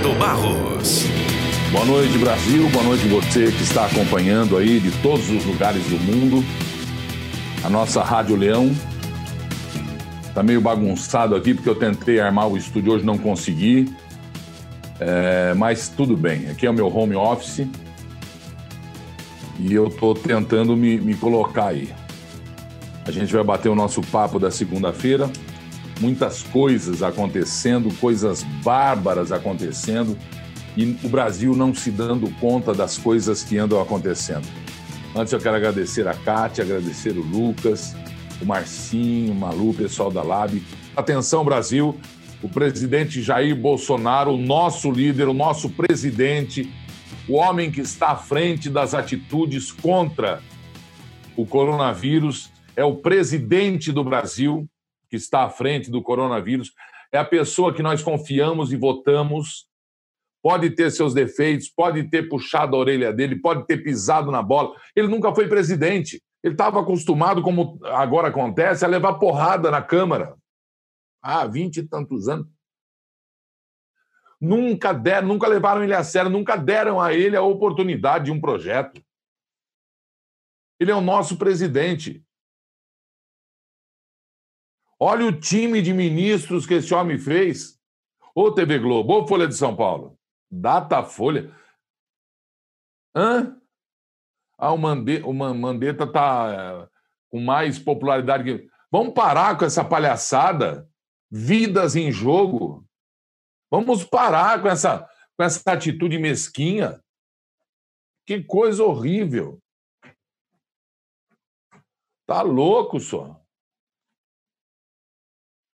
[0.00, 1.04] Roberto Barros.
[1.70, 2.68] Boa noite, Brasil.
[2.70, 6.44] Boa noite você que está acompanhando aí de todos os lugares do mundo.
[7.62, 8.74] A nossa Rádio Leão.
[10.34, 13.92] Tá meio bagunçado aqui porque eu tentei armar o estúdio hoje não consegui.
[14.98, 16.48] É, mas tudo bem.
[16.48, 17.66] Aqui é o meu home office.
[19.58, 21.92] E eu estou tentando me, me colocar aí.
[23.04, 25.30] A gente vai bater o nosso papo da segunda-feira.
[26.00, 30.16] Muitas coisas acontecendo, coisas bárbaras acontecendo
[30.76, 34.46] e o Brasil não se dando conta das coisas que andam acontecendo.
[35.14, 37.94] Antes eu quero agradecer a Kátia, agradecer o Lucas,
[38.40, 40.62] o Marcinho, o Malu, o pessoal da Lab.
[40.96, 41.98] Atenção, Brasil,
[42.42, 46.72] o presidente Jair Bolsonaro, o nosso líder, o nosso presidente,
[47.28, 50.40] o homem que está à frente das atitudes contra
[51.36, 54.66] o coronavírus, é o presidente do Brasil
[55.10, 56.72] que está à frente do coronavírus,
[57.12, 59.68] é a pessoa que nós confiamos e votamos
[60.42, 64.74] pode ter seus defeitos, pode ter puxado a orelha dele, pode ter pisado na bola.
[64.96, 66.22] Ele nunca foi presidente.
[66.42, 70.34] Ele estava acostumado, como agora acontece, a levar porrada na Câmara.
[71.22, 72.46] Há vinte e tantos anos.
[74.40, 78.40] Nunca deram, nunca levaram ele a sério, nunca deram a ele a oportunidade de um
[78.40, 79.02] projeto.
[80.78, 82.24] Ele é o nosso presidente.
[85.02, 87.80] Olha o time de ministros que esse homem fez.
[88.34, 90.18] Ô TV Globo, ô Folha de São Paulo.
[90.50, 91.56] Datafolha.
[93.16, 93.58] Hã?
[94.58, 95.22] Ah, o, Mande...
[95.22, 96.88] o Mandetta está é,
[97.30, 98.70] com mais popularidade que.
[98.92, 100.86] Vamos parar com essa palhaçada?
[101.30, 102.84] Vidas em jogo?
[103.70, 107.02] Vamos parar com essa, com essa atitude mesquinha?
[108.26, 109.62] Que coisa horrível.
[112.26, 113.39] Tá louco só.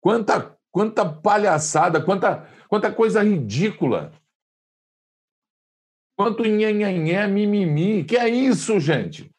[0.05, 4.12] Quanta, quanta palhaçada, quanta, quanta coisa ridícula.
[6.14, 8.05] Quanto nhanhanhé, mimimi.
[8.05, 9.30] Que é isso, gente?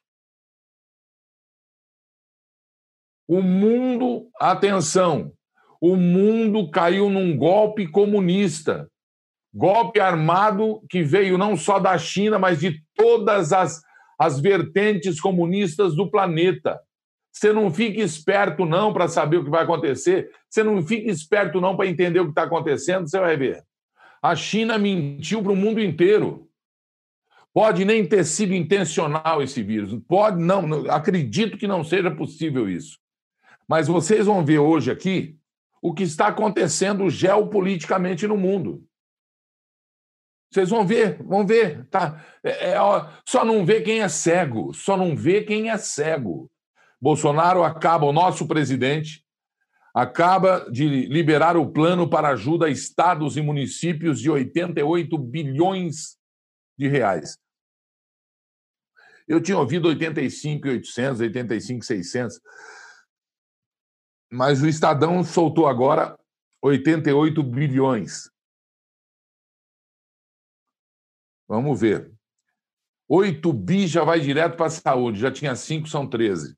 [3.27, 5.31] O mundo, atenção,
[5.79, 8.89] o mundo caiu num golpe comunista.
[9.53, 13.83] Golpe armado que veio não só da China, mas de todas as,
[14.19, 16.81] as vertentes comunistas do planeta.
[17.35, 20.31] Você não fica esperto, não, para saber o que vai acontecer.
[20.49, 23.09] Você não fica esperto, não, para entender o que está acontecendo.
[23.09, 23.61] Você vai ver.
[24.21, 26.49] A China mentiu para o mundo inteiro.
[27.53, 30.01] Pode nem ter sido intencional esse vírus.
[30.07, 32.97] Pode não, acredito que não seja possível isso.
[33.67, 35.37] Mas vocês vão ver hoje aqui
[35.81, 38.81] o que está acontecendo geopoliticamente no mundo.
[40.53, 42.23] Vocês vão ver, vão ver, tá?
[42.41, 42.77] É, é,
[43.25, 46.49] só não vê quem é cego, só não vê quem é cego.
[47.01, 49.25] Bolsonaro acaba, o nosso presidente,
[49.93, 56.17] acaba de liberar o plano para ajuda a estados e municípios de 88 bilhões
[56.77, 57.37] de reais.
[59.27, 62.41] Eu tinha ouvido 85,800, 85,600.
[64.31, 66.19] Mas o Estadão soltou agora
[66.61, 68.29] 88 bilhões.
[71.47, 72.11] Vamos ver.
[73.07, 76.57] 8 bi já vai direto para a saúde, já tinha 5, são 13.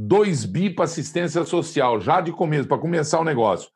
[0.00, 3.68] 2 bi para assistência social, já de começo, para começar o negócio.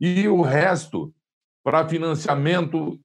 [0.00, 1.14] E o resto
[1.62, 3.00] para financiamento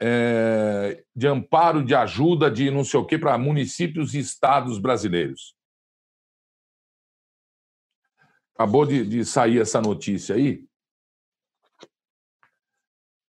[0.00, 5.54] é, de amparo, de ajuda, de não sei o quê, para municípios e estados brasileiros.
[8.56, 10.66] Acabou de, de sair essa notícia aí.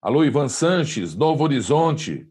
[0.01, 2.27] Alô, Ivan Sanches, Novo Horizonte.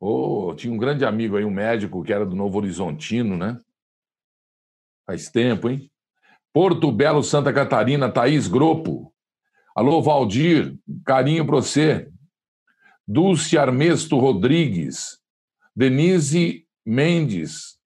[0.00, 3.60] Oh, tinha um grande amigo aí, um médico que era do Novo Horizontino, né?
[5.06, 5.90] Faz tempo, hein?
[6.52, 9.14] Porto Belo, Santa Catarina, Thaís Gropo.
[9.74, 12.10] Alô, Valdir, carinho para você.
[13.06, 15.20] Dulce Armesto Rodrigues,
[15.74, 17.78] Denise Mendes.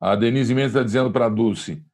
[0.00, 1.84] A Denise Mendes está dizendo para a Dulce: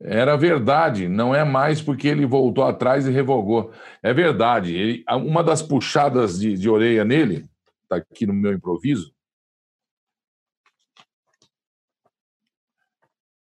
[0.00, 3.72] era verdade, não é mais porque ele voltou atrás e revogou.
[4.02, 4.74] É verdade.
[4.74, 7.46] Ele, uma das puxadas de, de orelha nele,
[7.82, 9.12] está aqui no meu improviso,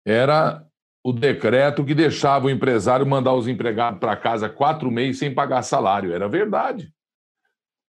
[0.06, 0.64] era
[1.03, 5.62] o decreto que deixava o empresário mandar os empregados para casa quatro meses sem pagar
[5.62, 6.12] salário.
[6.12, 6.93] Era verdade.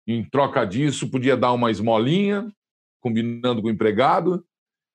[0.06, 2.52] Em troca disso, podia dar uma esmolinha,
[3.00, 4.46] combinando com o empregado.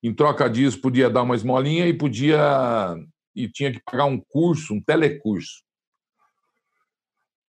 [0.03, 2.95] Em troca disso, podia dar uma esmolinha e podia.
[3.35, 5.63] e tinha que pagar um curso, um telecurso.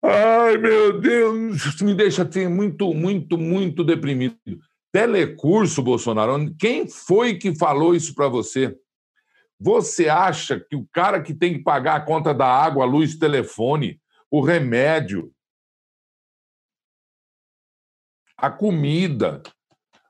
[0.02, 4.36] Ai, meu Deus, isso me deixa assim, muito, muito, muito deprimido.
[4.92, 8.76] Telecurso, Bolsonaro, quem foi que falou isso para você?
[9.64, 13.16] Você acha que o cara que tem que pagar a conta da água, a luz,
[13.16, 13.98] telefone,
[14.30, 15.34] o remédio,
[18.36, 19.42] a comida,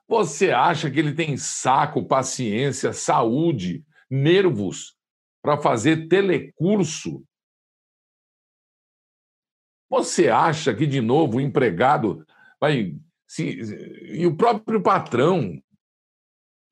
[0.05, 4.97] você acha que ele tem saco, paciência, saúde, nervos
[5.41, 7.23] para fazer telecurso?
[9.89, 12.27] Você acha que, de novo, o empregado
[12.59, 12.97] vai.
[13.25, 13.57] Se,
[14.11, 15.63] e o próprio patrão.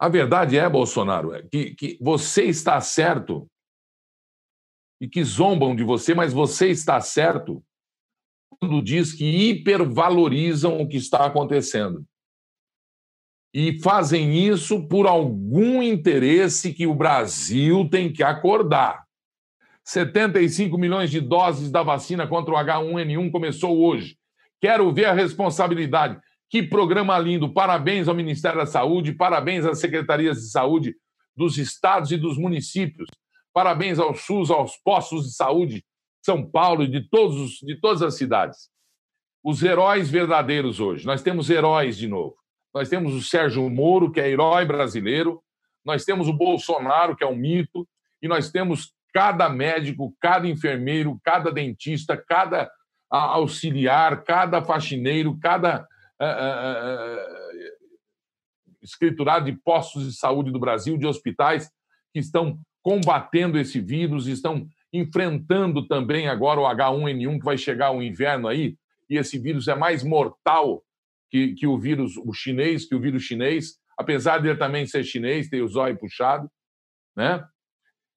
[0.03, 3.49] A verdade é, Bolsonaro, é que, que você está certo
[4.99, 7.63] e que zombam de você, mas você está certo
[8.59, 12.03] quando diz que hipervalorizam o que está acontecendo.
[13.53, 19.05] E fazem isso por algum interesse que o Brasil tem que acordar.
[19.85, 24.17] 75 milhões de doses da vacina contra o H1N1 começou hoje.
[24.59, 26.19] Quero ver a responsabilidade.
[26.49, 27.51] Que programa lindo!
[27.51, 30.95] Parabéns ao Ministério da Saúde, parabéns às secretarias de saúde
[31.35, 33.09] dos estados e dos municípios.
[33.53, 35.85] Parabéns ao SUS, aos postos de saúde de
[36.25, 38.69] São Paulo e de, todos, de todas as cidades.
[39.43, 41.05] Os heróis verdadeiros hoje.
[41.05, 42.35] Nós temos heróis de novo.
[42.73, 45.43] Nós temos o Sérgio Moro, que é herói brasileiro.
[45.85, 47.87] Nós temos o Bolsonaro, que é um mito.
[48.21, 52.71] E nós temos cada médico, cada enfermeiro, cada dentista, cada
[53.09, 55.87] auxiliar, cada faxineiro, cada
[58.81, 61.69] escriturado de postos de saúde do Brasil, de hospitais,
[62.13, 68.03] que estão combatendo esse vírus, estão enfrentando também agora o H1N1, que vai chegar o
[68.03, 68.75] inverno aí,
[69.09, 70.83] e esse vírus é mais mortal
[71.31, 75.03] que, que o vírus o chinês, que o vírus chinês, apesar de ele também ser
[75.03, 76.49] chinês, ter o zóio puxado,
[77.15, 77.43] né?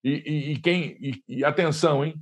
[0.05, 2.15] E, e, e quem e, e, atenção, hein?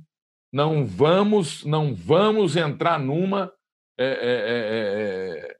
[0.51, 3.51] Não vamos, não vamos entrar numa
[3.97, 5.57] é, é,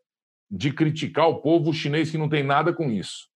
[0.49, 3.27] de criticar o povo chinês que não tem nada com isso.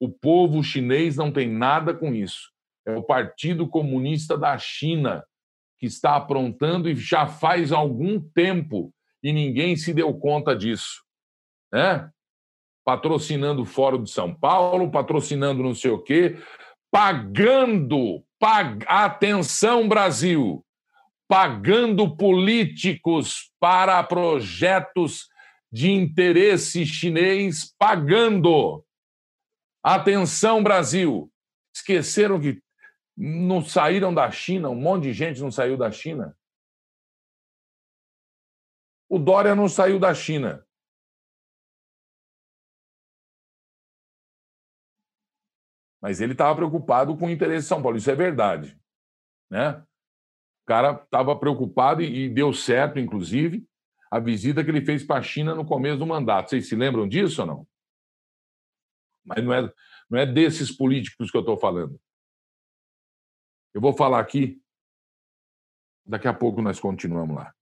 [0.00, 2.50] O povo chinês não tem nada com isso.
[2.86, 5.24] É o Partido Comunista da China
[5.78, 8.92] que está aprontando e já faz algum tempo
[9.22, 11.02] e ninguém se deu conta disso,
[11.72, 12.10] né?
[12.84, 16.36] Patrocinando o Fórum de São Paulo, patrocinando não sei o quê,
[16.90, 18.84] pagando, pag...
[18.86, 20.64] atenção Brasil,
[21.26, 25.28] pagando políticos para projetos
[25.74, 28.86] de interesse chinês, pagando.
[29.82, 31.28] Atenção Brasil,
[31.74, 32.62] esqueceram que
[33.16, 36.38] não saíram da China, um monte de gente não saiu da China.
[39.08, 40.64] O Dória não saiu da China.
[46.00, 47.96] Mas ele estava preocupado com o interesse de São Paulo.
[47.96, 48.80] Isso é verdade.
[49.50, 49.70] Né?
[49.72, 53.66] O cara estava preocupado e, deu certo, inclusive,
[54.14, 56.50] a visita que ele fez para a China no começo do mandato.
[56.50, 57.68] Vocês se lembram disso ou não?
[59.24, 59.72] Mas não é,
[60.08, 62.00] não é desses políticos que eu estou falando.
[63.74, 64.62] Eu vou falar aqui.
[66.06, 67.52] Daqui a pouco nós continuamos lá.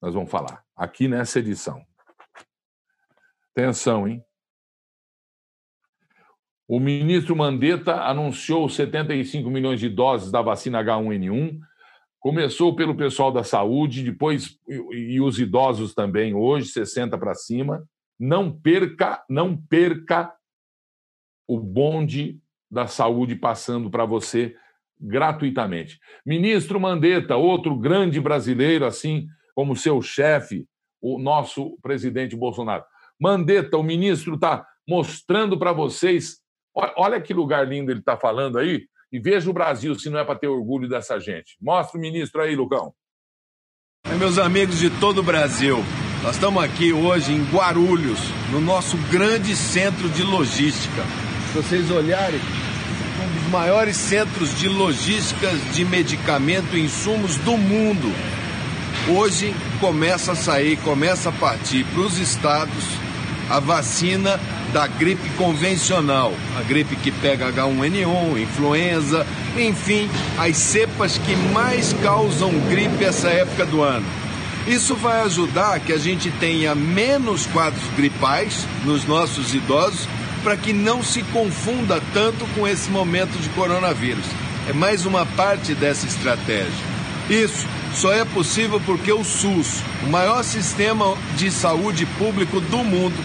[0.00, 0.64] Nós vamos falar.
[0.76, 1.84] Aqui nessa edição.
[3.50, 4.24] Atenção, hein?
[6.68, 11.60] O ministro Mandetta anunciou 75 milhões de doses da vacina H1N1.
[12.20, 17.86] Começou pelo pessoal da saúde, depois e os idosos também hoje, 60 para cima.
[18.18, 20.34] Não perca, não perca
[21.46, 22.40] o bonde
[22.70, 24.56] da saúde passando para você
[24.98, 26.00] gratuitamente.
[26.24, 30.66] Ministro Mandetta, outro grande brasileiro, assim como seu chefe,
[31.00, 32.84] o nosso presidente Bolsonaro.
[33.20, 36.42] Mandetta, o ministro está mostrando para vocês
[36.96, 38.86] Olha que lugar lindo ele está falando aí.
[39.12, 41.56] E veja o Brasil, se não é para ter orgulho dessa gente.
[41.60, 42.92] Mostra o ministro aí, Lucão.
[44.18, 45.84] Meus amigos de todo o Brasil,
[46.22, 48.18] nós estamos aqui hoje em Guarulhos,
[48.50, 51.02] no nosso grande centro de logística.
[51.48, 58.12] Se vocês olharem, um dos maiores centros de logísticas de medicamento e insumos do mundo.
[59.08, 63.05] Hoje começa a sair, começa a partir para os estados
[63.48, 64.40] a vacina
[64.72, 69.26] da gripe convencional, a gripe que pega H1N1, influenza,
[69.56, 74.06] enfim, as cepas que mais causam gripe essa época do ano.
[74.66, 80.08] Isso vai ajudar que a gente tenha menos quadros gripais nos nossos idosos
[80.42, 84.24] para que não se confunda tanto com esse momento de coronavírus.
[84.68, 86.96] É mais uma parte dessa estratégia.
[87.30, 93.16] Isso só é possível porque o SUS, o maior sistema de saúde público do mundo,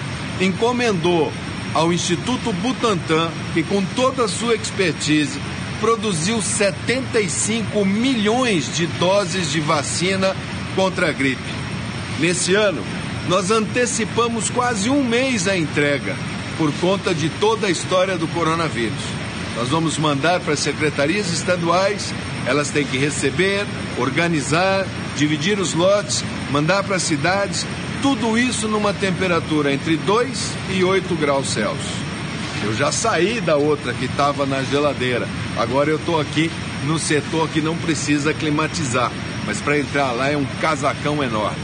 [0.41, 1.31] encomendou
[1.73, 5.39] ao Instituto Butantan, que com toda a sua expertise
[5.79, 10.35] produziu 75 milhões de doses de vacina
[10.75, 11.41] contra a gripe.
[12.19, 12.83] Nesse ano,
[13.27, 16.15] nós antecipamos quase um mês a entrega
[16.57, 19.01] por conta de toda a história do coronavírus.
[19.55, 22.13] Nós vamos mandar para as secretarias estaduais,
[22.45, 23.65] elas têm que receber,
[23.97, 24.85] organizar,
[25.17, 27.65] dividir os lotes, mandar para as cidades,
[28.01, 32.11] tudo isso numa temperatura entre 2 e 8 graus Celsius.
[32.65, 35.27] Eu já saí da outra que estava na geladeira.
[35.59, 36.49] Agora eu estou aqui
[36.87, 39.11] no setor que não precisa climatizar,
[39.45, 41.59] mas para entrar lá é um casacão enorme.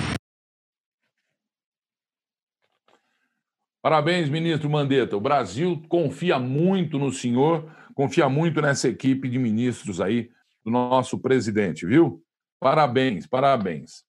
[3.82, 5.18] Parabéns, ministro Mandetta.
[5.18, 10.30] O Brasil confia muito no senhor, confia muito nessa equipe de ministros aí
[10.64, 12.24] do nosso presidente, viu?
[12.60, 14.04] Parabéns, parabéns.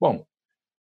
[0.00, 0.24] Bom,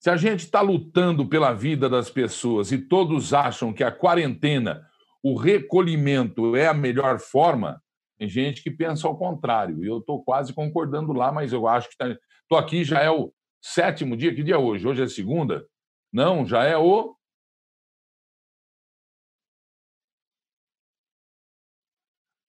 [0.05, 4.87] se a gente está lutando pela vida das pessoas e todos acham que a quarentena,
[5.23, 7.81] o recolhimento é a melhor forma,
[8.15, 9.83] tem gente que pensa ao contrário.
[9.83, 12.19] Eu estou quase concordando lá, mas eu acho que estou
[12.51, 12.59] tá...
[12.59, 14.35] aqui, já é o sétimo dia.
[14.35, 14.87] Que dia é hoje?
[14.87, 15.65] Hoje é segunda?
[16.13, 17.17] Não, já é o.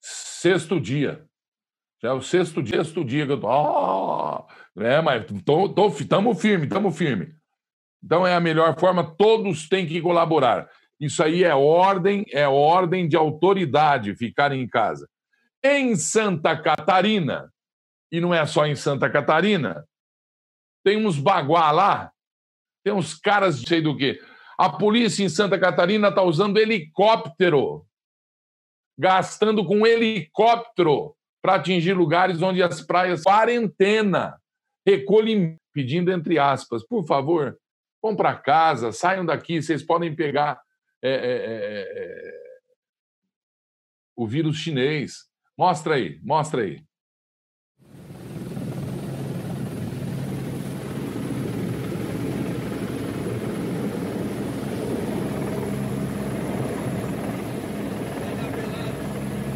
[0.03, 1.27] Sexto dia.
[2.03, 3.49] Já é o sexto dia, sexto dia que eu tô.
[3.49, 4.47] Oh!
[4.79, 5.25] É, mas
[5.99, 7.35] estamos firme, estamos firme.
[8.07, 10.71] Então é a melhor forma, todos têm que colaborar.
[10.99, 15.09] Isso aí é ordem, é ordem de autoridade ficarem em casa.
[15.61, 17.53] Em Santa Catarina,
[18.13, 19.85] e não é só em Santa Catarina,
[20.85, 22.13] tem uns baguá lá,
[22.85, 24.21] tem uns caras de sei do quê.
[24.57, 27.85] A polícia em Santa Catarina está usando helicóptero,
[28.97, 34.41] gastando com helicóptero para atingir lugares onde as praias quarentena,
[34.87, 37.59] recolhem, pedindo entre aspas, por favor,
[38.07, 40.61] vão para casa, saiam daqui, vocês podem pegar
[41.03, 42.47] é, é, é, é,
[44.15, 45.25] o vírus chinês.
[45.59, 46.85] Mostra aí, mostra aí.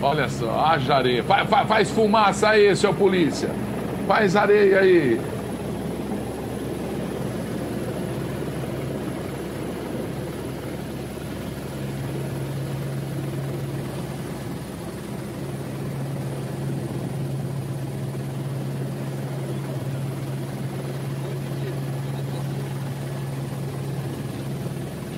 [0.02, 1.23] Olha só, haja areia.
[1.23, 3.50] Faz, faz, faz fumaça aí, seu polícia.
[4.09, 5.40] Faz areia aí.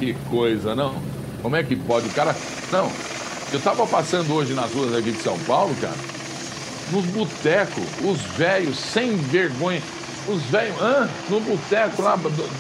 [0.03, 1.01] Que coisa, não?
[1.43, 2.09] Como é que pode?
[2.09, 2.35] O cara.
[2.73, 2.91] Não,
[3.53, 5.95] eu estava passando hoje nas ruas aqui de São Paulo, cara,
[6.91, 9.81] nos botecos, os velhos, sem vergonha,
[10.27, 12.19] os velhos, ah, no boteco lá,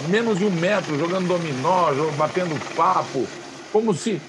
[0.09, 3.27] menos de um metro, jogando dominó, batendo papo,
[3.73, 4.23] como se.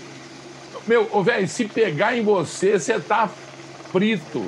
[0.88, 3.29] Meu, velho, se pegar em você, você tá
[3.91, 4.43] frito.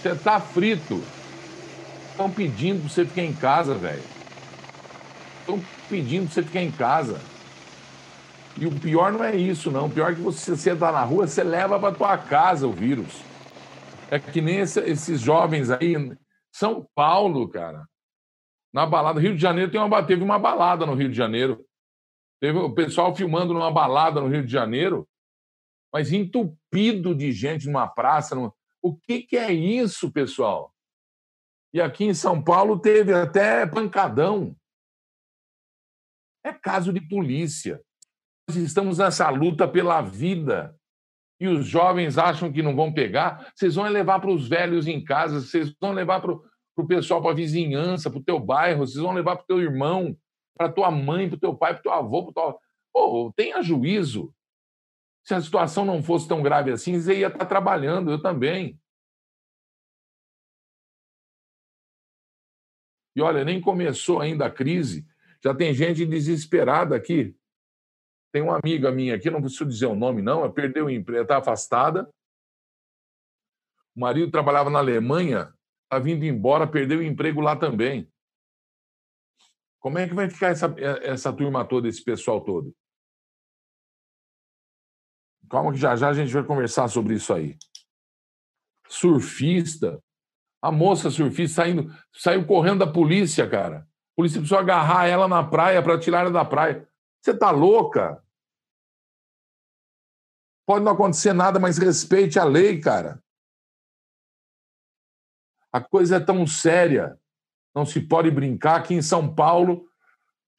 [0.00, 1.02] Você tá frito.
[2.12, 4.02] Estão pedindo para você ficar em casa, velho.
[5.40, 5.60] Estão
[5.90, 7.18] pedindo para você ficar em casa.
[8.60, 9.86] E o pior não é isso, não.
[9.86, 12.72] O pior é que você, você tá na rua, você leva para tua casa o
[12.72, 13.22] vírus.
[14.10, 15.94] É que nem esse, esses jovens aí.
[16.52, 17.86] São Paulo, cara.
[18.72, 19.20] Na balada.
[19.20, 21.64] Rio de Janeiro tem uma, teve uma balada no Rio de Janeiro.
[22.40, 25.08] Teve o pessoal filmando numa balada no Rio de Janeiro,
[25.92, 28.34] mas entupido de gente numa praça.
[28.34, 28.52] Numa...
[28.82, 30.74] O que, que é isso, pessoal?
[31.72, 34.56] E aqui em São Paulo teve até pancadão.
[36.42, 37.80] É caso de polícia
[38.56, 40.74] estamos nessa luta pela vida
[41.40, 45.02] e os jovens acham que não vão pegar, vocês vão levar para os velhos em
[45.02, 49.02] casa, vocês vão levar para o pessoal, para a vizinhança, para o teu bairro, vocês
[49.02, 50.16] vão levar para o teu irmão,
[50.56, 52.60] para tua mãe, para o teu pai, para o teu avô, para teu...
[52.92, 54.34] Pô, tenha juízo.
[55.24, 58.80] Se a situação não fosse tão grave assim, você ia estar trabalhando, eu também.
[63.14, 65.06] E olha, nem começou ainda a crise,
[65.44, 67.36] já tem gente desesperada aqui.
[68.32, 71.22] Tem uma amiga minha aqui, não preciso dizer o nome, não, ela perdeu o emprego,
[71.22, 72.08] está afastada.
[73.96, 75.52] O marido trabalhava na Alemanha,
[75.84, 78.10] está vindo embora, perdeu o emprego lá também.
[79.80, 82.74] Como é que vai ficar essa, essa turma toda, esse pessoal todo?
[85.48, 87.56] Calma que já já a gente vai conversar sobre isso aí.
[88.88, 90.02] Surfista.
[90.60, 93.78] A moça surfista saindo, saiu correndo da polícia, cara.
[93.78, 96.87] A polícia precisou agarrar ela na praia para tirar ela da praia.
[97.28, 98.24] Você está louca?
[100.66, 103.22] Pode não acontecer nada, mas respeite a lei, cara.
[105.70, 107.20] A coisa é tão séria.
[107.74, 108.76] Não se pode brincar.
[108.76, 109.86] Aqui em São Paulo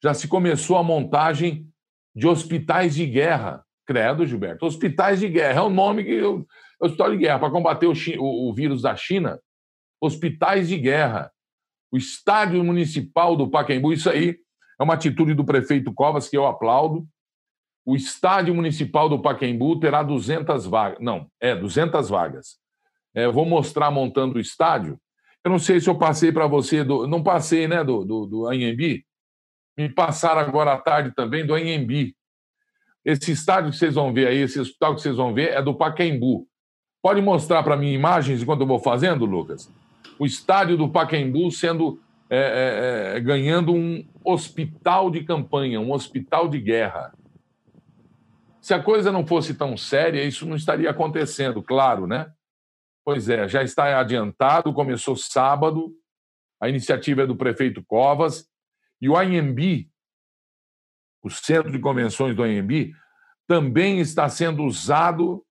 [0.00, 1.68] já se começou a montagem
[2.14, 3.66] de hospitais de guerra.
[3.84, 4.64] Credo, Gilberto.
[4.64, 6.46] Hospitais de guerra é o nome que eu.
[6.80, 9.40] Hospital de guerra, para combater o, o, o vírus da China.
[10.00, 11.32] Hospitais de guerra.
[11.90, 14.38] O estádio municipal do Pacaembu, isso aí
[14.80, 17.06] é uma atitude do prefeito Covas que eu aplaudo.
[17.84, 20.98] o estádio municipal do Pacaembu terá 200 vagas.
[21.00, 22.58] Não, é 200 vagas.
[23.14, 24.98] É, vou mostrar montando o estádio.
[25.44, 28.46] Eu não sei se eu passei para você, do, não passei, né, do, do, do
[28.46, 29.04] Anhembi.
[29.76, 32.14] Me passaram agora à tarde também do Anhembi.
[33.04, 35.74] Esse estádio que vocês vão ver aí, esse hospital que vocês vão ver, é do
[35.74, 36.46] Pacaembu.
[37.02, 39.72] Pode mostrar para mim imagens enquanto eu vou fazendo, Lucas?
[40.18, 41.98] O estádio do Pacaembu sendo
[42.32, 47.12] é, é, é, ganhando um hospital de campanha, um hospital de guerra.
[48.60, 52.32] Se a coisa não fosse tão séria, isso não estaria acontecendo, claro, né?
[53.04, 55.92] Pois é, já está adiantado, começou sábado,
[56.60, 58.48] a iniciativa é do prefeito Covas,
[59.00, 59.90] e o AMB,
[61.22, 62.92] o Centro de Convenções do AMB,
[63.48, 65.44] também está sendo usado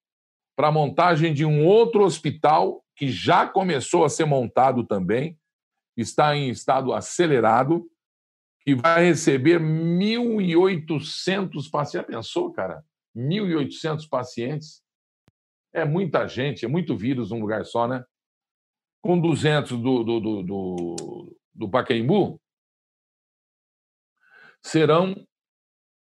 [0.55, 5.38] para a montagem de um outro hospital que já começou a ser montado também,
[6.01, 7.89] está em estado acelerado,
[8.61, 11.93] que vai receber 1.800 pacientes.
[11.93, 12.83] Já pensou, cara?
[13.15, 14.83] 1.800 pacientes.
[15.73, 18.03] É muita gente, é muito vírus num lugar só, né?
[19.01, 22.39] Com 200 do, do, do, do, do Pacaembu,
[24.61, 25.15] serão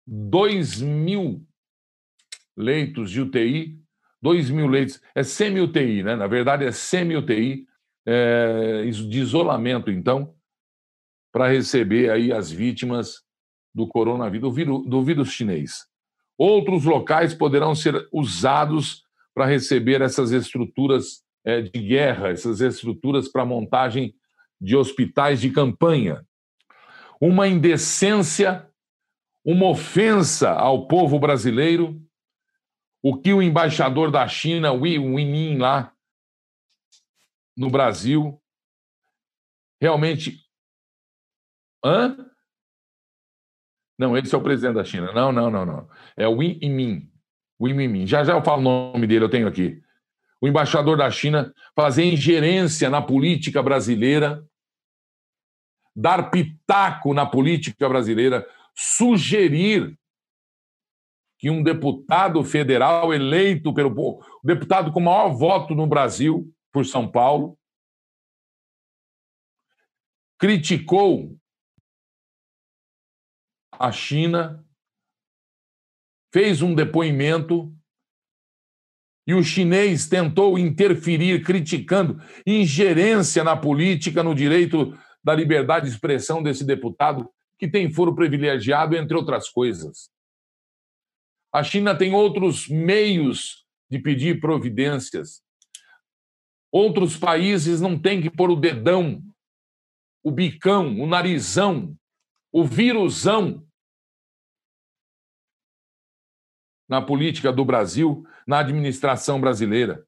[0.06, 1.44] 2 mil
[2.56, 3.78] leitos de UTI,
[4.22, 6.16] 2 mil leitos, é semi-UTI, né?
[6.16, 7.66] Na verdade, é semi-UTI,
[8.06, 10.34] é, de isolamento, então,
[11.32, 13.22] para receber aí as vítimas
[13.74, 15.84] do coronavírus, do vírus, do vírus chinês.
[16.38, 19.02] Outros locais poderão ser usados
[19.34, 24.14] para receber essas estruturas é, de guerra, essas estruturas para montagem
[24.60, 26.24] de hospitais de campanha.
[27.20, 28.66] Uma indecência,
[29.44, 32.00] uma ofensa ao povo brasileiro,
[33.02, 35.92] o que o embaixador da China, Wei Winmin, lá
[37.56, 38.40] no Brasil,
[39.80, 40.44] realmente.
[41.84, 42.16] Hã?
[43.98, 45.12] Não, esse é o presidente da China.
[45.12, 45.88] Não, não, não, não.
[46.16, 47.10] É o Win Yimin.
[47.60, 48.06] Win Yimin.
[48.06, 49.80] Já já eu falo o nome dele, eu tenho aqui.
[50.40, 54.46] O embaixador da China fazer ingerência na política brasileira,
[55.94, 59.98] dar pitaco na política brasileira, sugerir
[61.38, 67.10] que um deputado federal eleito pelo o deputado com maior voto no Brasil por São
[67.10, 67.58] Paulo
[70.38, 71.34] criticou
[73.72, 74.62] a China,
[76.30, 77.74] fez um depoimento
[79.26, 84.92] e o chinês tentou interferir, criticando ingerência na política, no direito
[85.24, 87.26] da liberdade de expressão desse deputado,
[87.58, 90.10] que tem foro privilegiado, entre outras coisas.
[91.50, 95.45] A China tem outros meios de pedir providências.
[96.70, 99.22] Outros países não têm que pôr o dedão,
[100.22, 101.96] o bicão, o narizão,
[102.52, 103.66] o vírusão
[106.88, 110.06] na política do Brasil, na administração brasileira.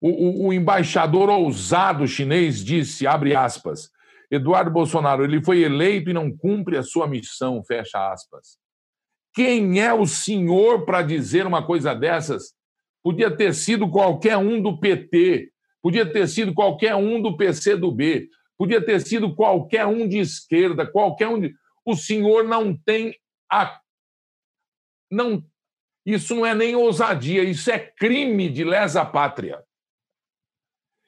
[0.00, 3.90] O, o, o, embaixador ousado chinês disse, abre aspas,
[4.30, 8.56] Eduardo Bolsonaro, ele foi eleito e não cumpre a sua missão, fecha aspas.
[9.34, 12.54] Quem é o senhor para dizer uma coisa dessas?
[13.02, 15.52] Podia ter sido qualquer um do PT,
[15.82, 21.28] podia ter sido qualquer um do PCdoB, podia ter sido qualquer um de esquerda, qualquer
[21.28, 21.54] um de...
[21.84, 23.16] O senhor não tem
[23.50, 23.80] a
[25.10, 25.44] não
[26.06, 29.62] isso não é nem ousadia, isso é crime de lesa pátria.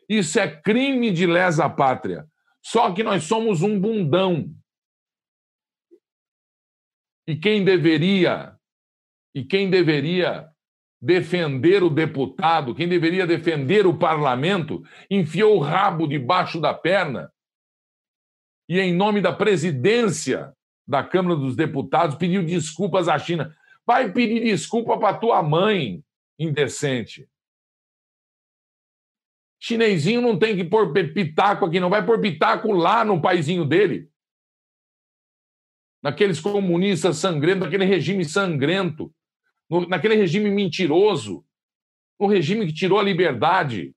[0.09, 2.29] Isso é crime de lesa pátria.
[2.63, 4.55] Só que nós somos um bundão.
[7.27, 8.57] E quem deveria
[9.35, 10.51] e quem deveria
[11.03, 17.33] defender o deputado, quem deveria defender o parlamento, enfiou o rabo debaixo da perna
[18.69, 20.55] e, em nome da presidência
[20.87, 23.53] da Câmara dos Deputados, pediu desculpas à China.
[23.85, 26.05] Vai pedir desculpa para tua mãe,
[26.39, 27.29] indecente.
[29.61, 34.09] Chinesinho não tem que pôr pitaco aqui, não vai pôr pitaco lá no paizinho dele.
[36.01, 39.13] Naqueles comunistas sangrentos, naquele regime sangrento,
[39.73, 41.43] no, naquele regime mentiroso,
[42.21, 43.95] no regime que tirou a liberdade,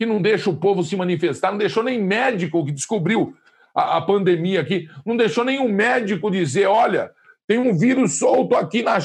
[0.00, 3.36] que não deixa o povo se manifestar, não deixou nem médico que descobriu
[3.74, 7.12] a, a pandemia aqui, não deixou nenhum médico dizer: olha,
[7.46, 8.96] tem um vírus solto aqui na.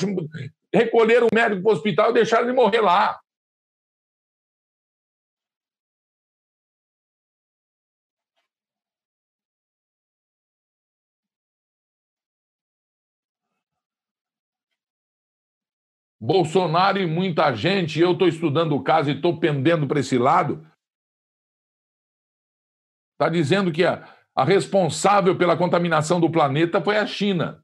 [0.74, 3.20] Recolheram o médico para o hospital e deixaram ele morrer lá.
[16.28, 20.70] Bolsonaro e muita gente, eu estou estudando o caso e estou pendendo para esse lado,
[23.14, 27.64] está dizendo que a, a responsável pela contaminação do planeta foi a China.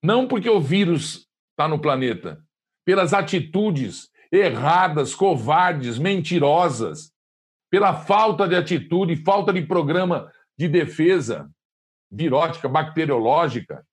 [0.00, 2.40] Não porque o vírus está no planeta,
[2.86, 7.12] pelas atitudes erradas, covardes, mentirosas,
[7.68, 11.50] pela falta de atitude, falta de programa de defesa
[12.08, 13.84] virótica, bacteriológica.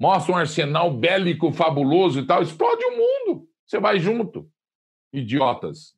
[0.00, 3.46] Mostra um arsenal bélico fabuloso e tal, explode o mundo.
[3.66, 4.50] Você vai junto.
[5.12, 5.94] Idiotas.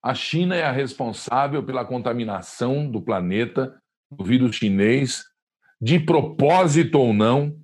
[0.00, 3.76] A China é a responsável pela contaminação do planeta
[4.08, 5.24] do vírus chinês,
[5.80, 7.60] de propósito ou não,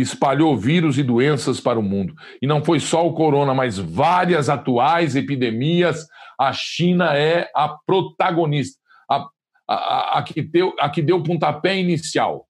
[0.00, 2.14] espalhou vírus e doenças para o mundo.
[2.40, 6.06] E não foi só o corona, mas várias atuais epidemias.
[6.38, 9.28] A China é a protagonista, a,
[9.68, 12.46] a, a, que, deu, a que deu o pontapé inicial.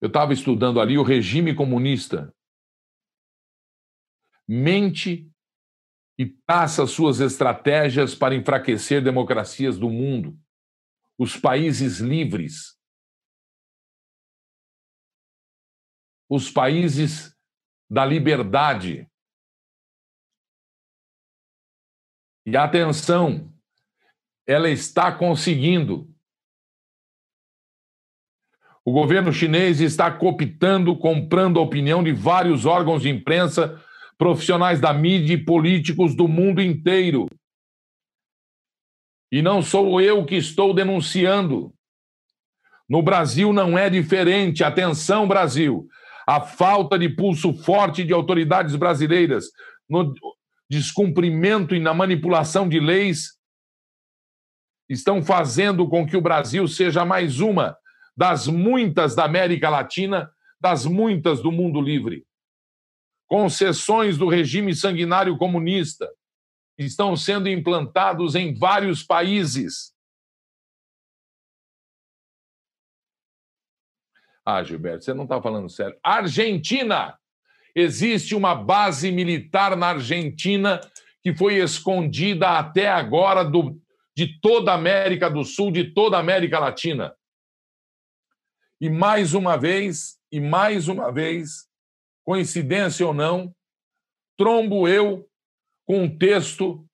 [0.00, 2.32] Eu estava estudando ali o regime comunista
[4.46, 5.28] mente
[6.18, 10.38] e traça suas estratégias para enfraquecer democracias do mundo,
[11.18, 12.76] os países livres,
[16.28, 17.34] os países
[17.88, 19.08] da liberdade.
[22.44, 23.52] E atenção,
[24.46, 26.12] ela está conseguindo.
[28.84, 33.82] O governo chinês está cooptando, comprando a opinião de vários órgãos de imprensa
[34.16, 37.26] profissionais da mídia e políticos do mundo inteiro.
[39.36, 41.70] E não sou eu que estou denunciando.
[42.88, 44.64] No Brasil não é diferente.
[44.64, 45.86] Atenção, Brasil.
[46.26, 49.44] A falta de pulso forte de autoridades brasileiras
[49.86, 50.14] no
[50.70, 53.36] descumprimento e na manipulação de leis
[54.88, 57.76] estão fazendo com que o Brasil seja mais uma
[58.16, 62.24] das muitas da América Latina, das muitas do mundo livre
[63.26, 66.08] concessões do regime sanguinário comunista
[66.78, 69.94] estão sendo implantados em vários países.
[74.44, 75.98] Ah, Gilberto, você não está falando sério.
[76.02, 77.18] Argentina!
[77.74, 80.80] Existe uma base militar na Argentina
[81.22, 83.78] que foi escondida até agora do,
[84.16, 87.14] de toda a América do Sul, de toda a América Latina.
[88.80, 91.68] E mais uma vez, e mais uma vez,
[92.24, 93.54] coincidência ou não,
[94.38, 95.28] trombo eu
[95.86, 96.84] com um texto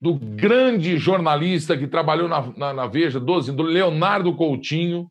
[0.00, 5.10] do grande jornalista que trabalhou na, na, na Veja 12, do Leonardo Coutinho,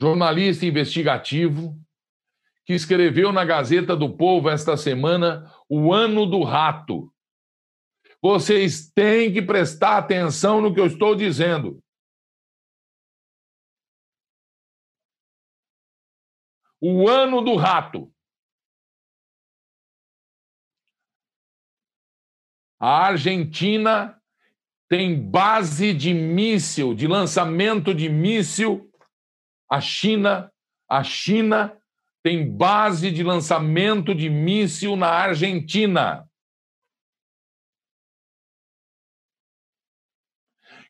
[0.00, 1.78] jornalista investigativo,
[2.64, 7.12] que escreveu na Gazeta do Povo esta semana o Ano do Rato.
[8.20, 11.80] Vocês têm que prestar atenção no que eu estou dizendo.
[16.80, 18.12] O ano do rato.
[22.78, 24.20] A Argentina
[24.88, 28.90] tem base de míssil, de lançamento de míssil.
[29.68, 30.52] A China,
[30.88, 31.76] a China
[32.22, 36.28] tem base de lançamento de míssil na Argentina.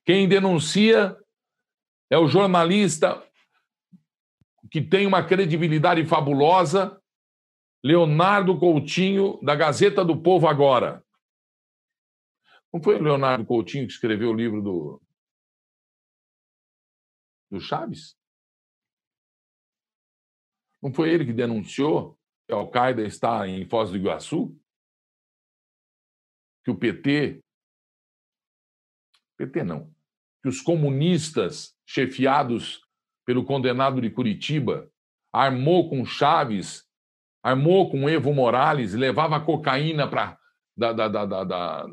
[0.04, 1.16] Quem denuncia
[2.10, 3.22] é o jornalista
[4.70, 7.00] que tem uma credibilidade fabulosa,
[7.84, 11.04] Leonardo Coutinho, da Gazeta do Povo Agora.
[12.72, 15.02] Não foi o Leonardo Coutinho que escreveu o livro do,
[17.50, 18.16] do Chaves?
[20.82, 24.56] Não foi ele que denunciou que a Al-Qaeda está em Foz do Iguaçu?
[26.64, 27.42] Que o PT.
[29.36, 29.92] PT não.
[30.42, 32.85] Que os comunistas chefiados
[33.26, 34.88] pelo condenado de Curitiba,
[35.32, 36.84] armou com Chaves,
[37.42, 40.38] armou com Evo Morales, levava cocaína para
[40.76, 41.86] da, da, da, da,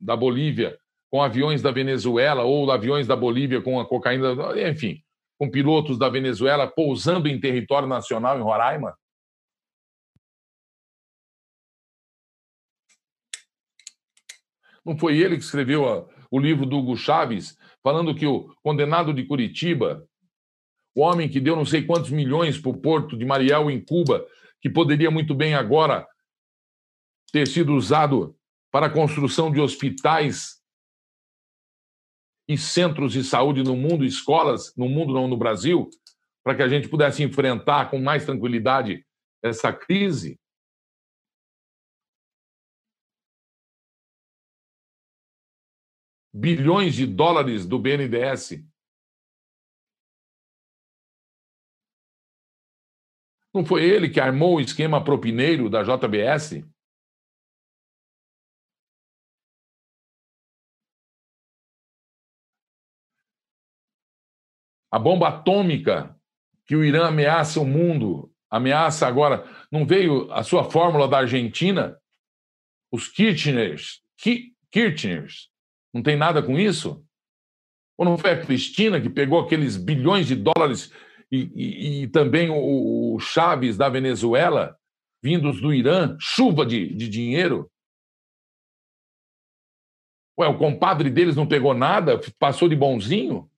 [0.00, 0.76] da Bolívia
[1.10, 4.34] com aviões da Venezuela ou aviões da Bolívia com a cocaína,
[4.68, 5.00] enfim,
[5.38, 8.98] com pilotos da Venezuela pousando em território nacional em Roraima?
[14.84, 19.24] Não foi ele que escreveu o livro do Hugo Chaves, falando que o condenado de
[19.24, 20.06] Curitiba
[20.94, 24.26] o homem que deu não sei quantos milhões para o porto de Mariel, em Cuba,
[24.60, 26.06] que poderia muito bem agora
[27.32, 28.36] ter sido usado
[28.70, 30.62] para a construção de hospitais
[32.48, 35.88] e centros de saúde no mundo, escolas no mundo, não no Brasil,
[36.44, 39.04] para que a gente pudesse enfrentar com mais tranquilidade
[39.42, 40.38] essa crise.
[46.34, 48.64] bilhões de dólares do BNDES.
[53.54, 56.64] Não foi ele que armou o esquema propineiro da JBS?
[64.90, 66.18] A bomba atômica
[66.66, 69.44] que o Irã ameaça o mundo, ameaça agora.
[69.70, 72.00] Não veio a sua fórmula da Argentina?
[72.90, 74.02] Os Kirchners,
[74.70, 75.50] Kirchners,
[75.92, 77.04] não tem nada com isso?
[77.96, 80.92] Ou não foi a Cristina que pegou aqueles bilhões de dólares
[81.30, 84.78] e, e, e também o, o, Chaves da Venezuela,
[85.22, 87.70] vindos do Irã, chuva de, de dinheiro?
[90.38, 93.50] Ué, o compadre deles não pegou nada, passou de bonzinho?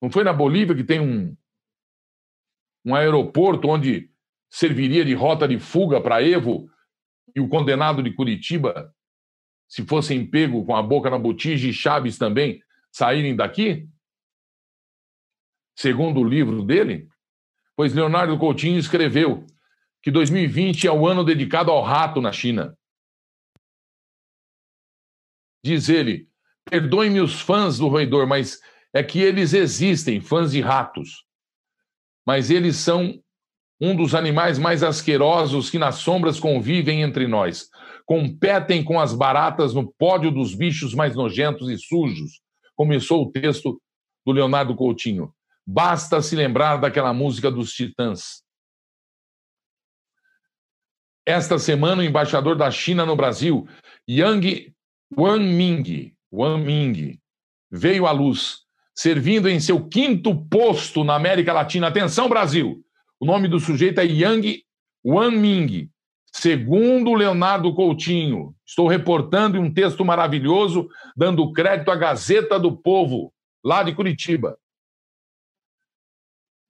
[0.00, 1.36] Não foi na Bolívia que tem um,
[2.84, 4.10] um aeroporto onde
[4.50, 6.70] serviria de rota de fuga para Evo
[7.34, 8.94] e o condenado de Curitiba,
[9.68, 13.88] se fossem pego com a boca na botija e Chaves também, saírem daqui?
[15.76, 17.08] Segundo o livro dele?
[17.76, 19.44] Pois Leonardo Coutinho escreveu
[20.02, 22.76] que 2020 é o ano dedicado ao rato na China.
[25.64, 26.28] Diz ele:
[26.64, 28.60] perdoem-me os fãs do roedor, mas
[28.92, 31.24] é que eles existem, fãs de ratos,
[32.24, 33.20] mas eles são
[33.80, 37.68] um dos animais mais asquerosos que nas sombras convivem entre nós.
[38.06, 42.40] Competem com as baratas no pódio dos bichos mais nojentos e sujos.
[42.76, 43.80] Começou o texto
[44.24, 45.33] do Leonardo Coutinho.
[45.66, 48.42] Basta se lembrar daquela música dos Titãs.
[51.26, 53.66] Esta semana, o embaixador da China no Brasil,
[54.06, 54.74] Yang
[55.16, 57.18] Wanming, Wanming
[57.70, 61.88] veio à luz servindo em seu quinto posto na América Latina.
[61.88, 62.84] Atenção, Brasil!
[63.18, 64.64] O nome do sujeito é Yang
[65.04, 65.90] Wanming.
[66.30, 73.32] Segundo Leonardo Coutinho, estou reportando um texto maravilhoso, dando crédito à Gazeta do Povo,
[73.64, 74.58] lá de Curitiba.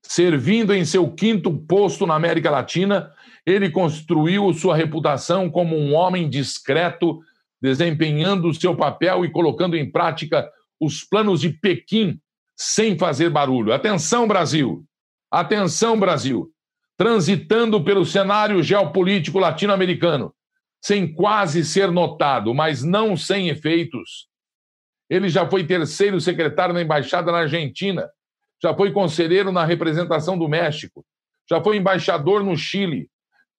[0.07, 3.11] Servindo em seu quinto posto na América Latina,
[3.47, 7.21] ele construiu sua reputação como um homem discreto,
[7.61, 10.49] desempenhando seu papel e colocando em prática
[10.81, 12.19] os planos de Pequim
[12.57, 13.73] sem fazer barulho.
[13.73, 14.85] Atenção, Brasil!
[15.31, 16.51] Atenção, Brasil!
[16.97, 20.33] Transitando pelo cenário geopolítico latino-americano,
[20.81, 24.29] sem quase ser notado, mas não sem efeitos.
[25.11, 28.09] Ele já foi terceiro secretário na embaixada na Argentina,
[28.65, 31.05] já foi conselheiro na representação do México,
[31.49, 33.11] já foi embaixador no Chile,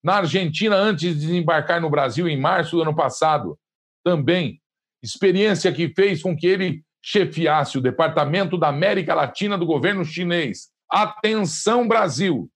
[0.03, 3.55] na Argentina antes de desembarcar no Brasil em março do ano passado.
[4.03, 4.59] Também
[5.03, 10.71] experiência que fez com que ele chefiasse o Departamento da América Latina do governo chinês.
[10.89, 12.49] Atenção, Brasil!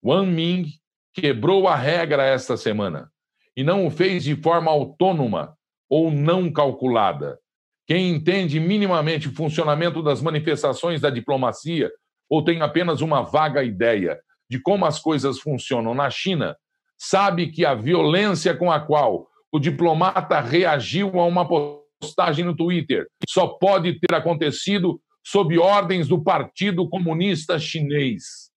[0.00, 0.68] Wang Ming
[1.12, 3.10] quebrou a regra esta semana
[3.56, 5.58] e não o fez de forma autônoma
[5.90, 7.40] ou não calculada.
[7.86, 11.90] Quem entende minimamente o funcionamento das manifestações da diplomacia
[12.28, 14.18] ou tem apenas uma vaga ideia
[14.48, 16.56] de como as coisas funcionam na China,
[16.96, 23.06] sabe que a violência com a qual o diplomata reagiu a uma postagem no Twitter
[23.28, 28.50] só pode ter acontecido sob ordens do Partido Comunista Chinês,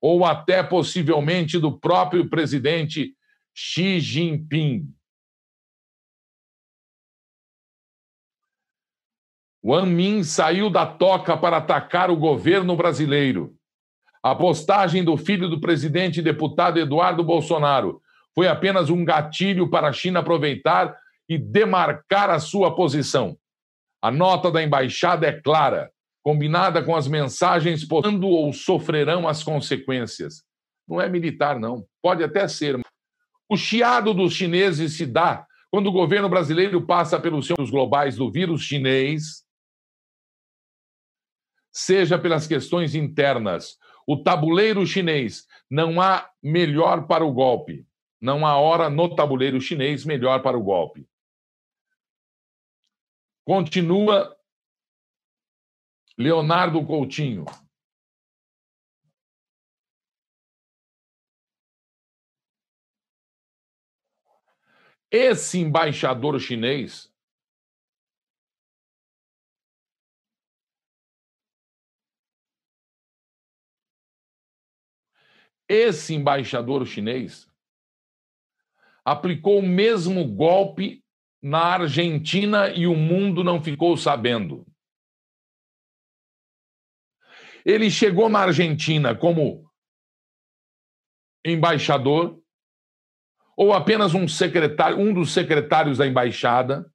[0.00, 3.14] ou até possivelmente do próprio presidente
[3.54, 4.86] Xi Jinping.
[9.64, 13.54] Wang Min saiu da toca para atacar o governo brasileiro.
[14.22, 18.02] A postagem do filho do presidente e deputado Eduardo Bolsonaro
[18.34, 20.94] foi apenas um gatilho para a China aproveitar
[21.26, 23.38] e demarcar a sua posição.
[24.02, 25.90] A nota da embaixada é clara,
[26.22, 30.42] combinada com as mensagens quando ou sofrerão as consequências.
[30.86, 31.86] Não é militar, não.
[32.02, 32.78] Pode até ser.
[33.48, 38.30] O chiado dos chineses se dá quando o governo brasileiro passa pelos seus globais do
[38.30, 39.43] vírus chinês,
[41.74, 43.76] seja pelas questões internas.
[44.06, 47.84] O tabuleiro chinês não há melhor para o golpe.
[48.20, 51.06] Não há hora no tabuleiro chinês melhor para o golpe.
[53.44, 54.34] Continua
[56.16, 57.44] Leonardo Coutinho.
[65.10, 67.13] Esse embaixador chinês
[75.74, 77.50] esse embaixador chinês
[79.04, 81.04] aplicou o mesmo golpe
[81.42, 84.66] na Argentina e o mundo não ficou sabendo.
[87.66, 89.70] Ele chegou na Argentina como
[91.44, 92.40] embaixador,
[93.56, 96.90] ou apenas um secretário, um dos secretários da embaixada,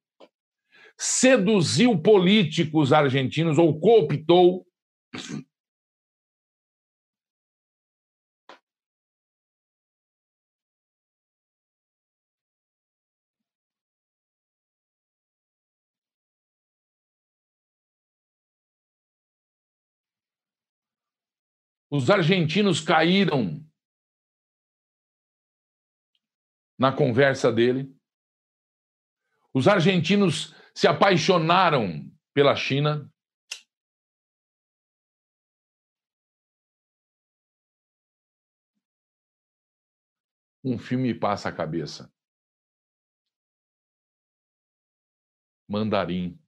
[0.98, 4.66] seduziu políticos argentinos ou cooptou
[21.90, 23.68] Os argentinos caíram
[26.78, 27.92] na conversa dele.
[29.52, 33.12] Os argentinos se apaixonaram pela China.
[40.62, 42.12] Um filme passa a cabeça.
[45.68, 46.40] Mandarim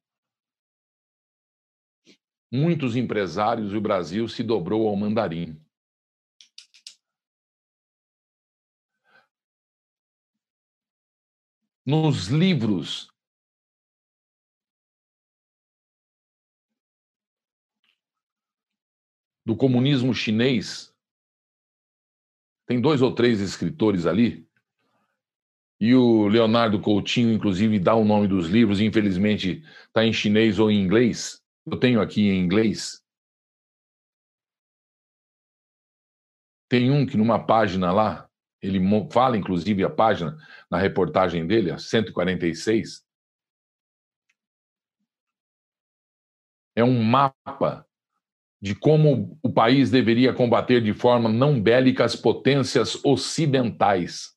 [2.52, 5.58] muitos empresários e o Brasil se dobrou ao mandarim.
[11.84, 13.10] Nos livros
[19.44, 20.94] do comunismo chinês,
[22.66, 24.48] tem dois ou três escritores ali,
[25.80, 30.70] e o Leonardo Coutinho, inclusive, dá o nome dos livros, infelizmente está em chinês ou
[30.70, 33.02] em inglês eu tenho aqui em inglês.
[36.68, 38.28] Tem um que numa página lá,
[38.60, 40.36] ele fala inclusive a página
[40.70, 43.04] na reportagem dele, a 146.
[46.74, 47.86] É um mapa
[48.60, 54.32] de como o país deveria combater de forma não bélica as potências ocidentais,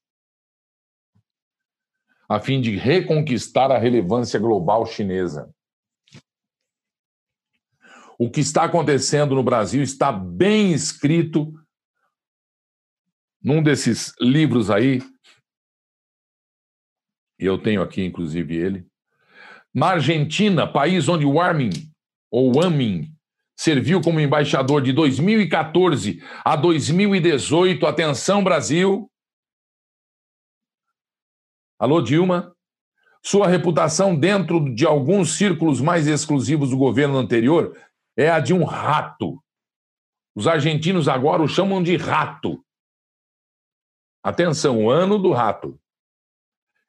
[2.28, 5.55] a fim de reconquistar a relevância global chinesa.
[8.18, 11.54] O que está acontecendo no Brasil está bem escrito
[13.44, 15.02] num desses livros aí.
[17.38, 18.88] Eu tenho aqui, inclusive, ele.
[19.74, 21.70] Na Argentina, país onde o Armin,
[22.32, 23.14] ou Amin,
[23.58, 27.86] serviu como embaixador de 2014 a 2018.
[27.86, 29.12] Atenção, Brasil.
[31.78, 32.56] Alô, Dilma.
[33.22, 37.76] Sua reputação dentro de alguns círculos mais exclusivos do governo anterior
[38.18, 39.42] é a de um rato.
[40.36, 42.64] Os argentinos agora o chamam de rato.
[44.24, 45.80] Atenção, ano do rato.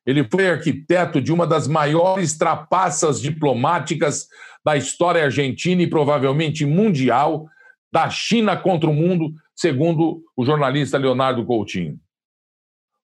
[0.05, 4.29] Ele foi arquiteto de uma das maiores trapaças diplomáticas
[4.65, 7.49] da história argentina e provavelmente mundial,
[7.93, 11.99] da China contra o mundo, segundo o jornalista Leonardo Coutinho.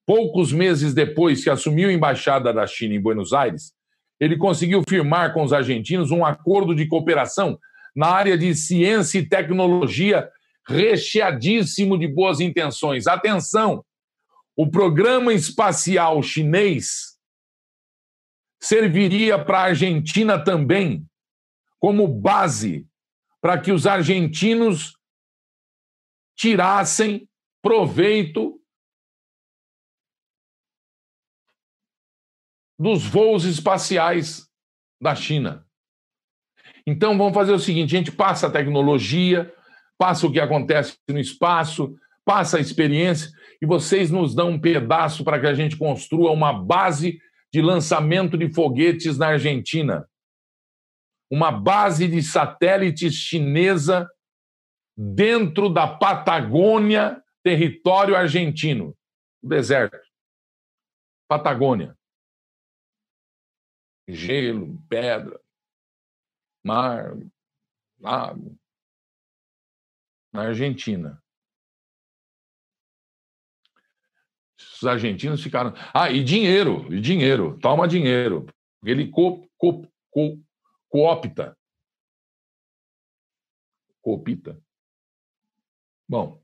[0.07, 3.73] Poucos meses depois que assumiu a embaixada da China em Buenos Aires,
[4.19, 7.59] ele conseguiu firmar com os argentinos um acordo de cooperação
[7.95, 10.31] na área de ciência e tecnologia,
[10.67, 13.07] recheadíssimo de boas intenções.
[13.07, 13.85] Atenção!
[14.57, 17.19] O programa espacial chinês
[18.61, 21.07] serviria para a Argentina também
[21.81, 22.87] como base
[23.41, 24.97] para que os argentinos
[26.37, 27.29] tirassem
[27.61, 28.61] proveito
[32.79, 34.49] dos voos espaciais
[35.01, 35.69] da China.
[36.87, 39.53] Então vamos fazer o seguinte: a gente passa a tecnologia,
[39.99, 45.25] passa o que acontece no espaço, passa a experiência e vocês nos dão um pedaço
[45.25, 47.21] para que a gente construa uma base
[47.53, 50.09] de lançamento de foguetes na Argentina.
[51.31, 54.09] Uma base de satélites chinesa
[54.97, 58.97] dentro da Patagônia, território argentino,
[59.43, 59.99] o deserto.
[61.29, 61.97] Patagônia.
[64.09, 65.41] Gelo, pedra,
[66.63, 67.17] mar,
[68.01, 68.57] lago,
[70.33, 71.23] na Argentina.
[74.59, 75.73] Os argentinos ficaram.
[75.93, 78.47] Ah, e dinheiro, e dinheiro, toma dinheiro.
[78.85, 80.39] Ele co, co, co,
[80.89, 81.57] coopta.
[84.01, 84.61] Coopta.
[86.09, 86.43] Bom.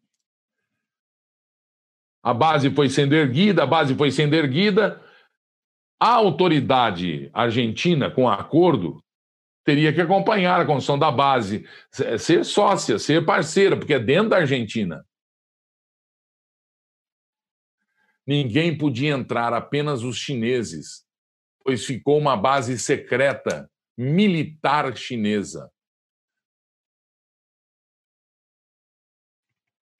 [2.22, 5.02] A base foi sendo erguida, a base foi sendo erguida.
[6.00, 9.02] A autoridade argentina, com acordo,
[9.68, 11.68] teria que acompanhar a construção da base,
[12.18, 15.06] ser sócia, ser parceira, porque é dentro da Argentina.
[18.26, 21.06] Ninguém podia entrar, apenas os chineses,
[21.62, 25.70] pois ficou uma base secreta militar chinesa.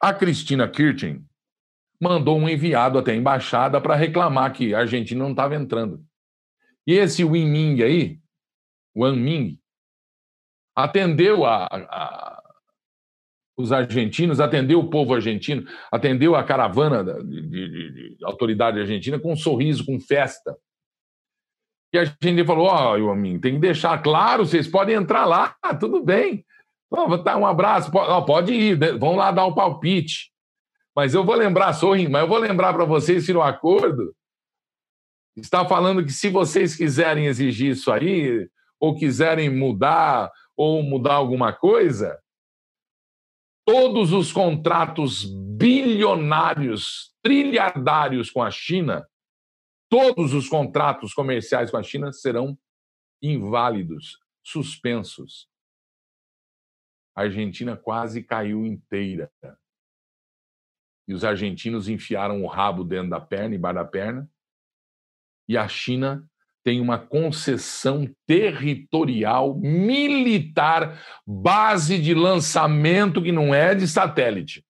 [0.01, 1.21] A Cristina Kirchner
[2.01, 6.03] mandou um enviado até a embaixada para reclamar que a Argentina não estava entrando.
[6.87, 8.19] E esse Winming aí,
[8.97, 9.59] Wang Ming,
[10.77, 12.43] atendeu a, a,
[13.57, 19.33] os argentinos, atendeu o povo argentino, atendeu a caravana de, de, de autoridade argentina com
[19.33, 20.57] um sorriso, com festa.
[21.93, 26.03] E a gente falou: Ó, oh, tem que deixar claro, vocês podem entrar lá, tudo
[26.03, 26.45] bem.
[26.91, 30.31] Oh, tá, um abraço, pode, oh, pode ir, né, vão lá dar um palpite.
[30.95, 34.15] Mas eu vou lembrar, sorrindo, mas eu vou lembrar para vocês que no acordo
[35.37, 38.49] está falando que se vocês quiserem exigir isso aí,
[38.81, 42.21] ou quiserem mudar, ou mudar alguma coisa,
[43.65, 49.07] todos os contratos bilionários, trilhardários com a China,
[49.89, 52.59] todos os contratos comerciais com a China serão
[53.23, 55.49] inválidos, suspensos.
[57.17, 59.33] A Argentina quase caiu inteira.
[61.07, 64.31] E os argentinos enfiaram o rabo dentro da perna, embaixo da perna.
[65.49, 66.28] E a China
[66.65, 74.65] tem uma concessão territorial militar, base de lançamento que não é de satélite,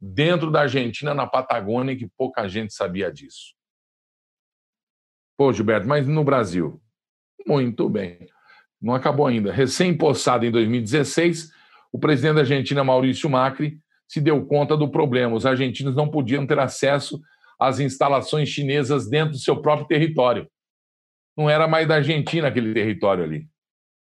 [0.00, 3.54] dentro da Argentina, na Patagônia, que pouca gente sabia disso.
[5.36, 6.80] Pô, Gilberto, mas no Brasil?
[7.46, 8.26] Muito bem.
[8.80, 9.52] Não acabou ainda.
[9.52, 11.50] Recém-possado em 2016,
[11.92, 13.78] o presidente da Argentina, Maurício Macri,
[14.08, 15.34] se deu conta do problema.
[15.34, 17.20] Os argentinos não podiam ter acesso
[17.60, 20.48] às instalações chinesas dentro do seu próprio território
[21.36, 23.48] não era mais da Argentina aquele território ali.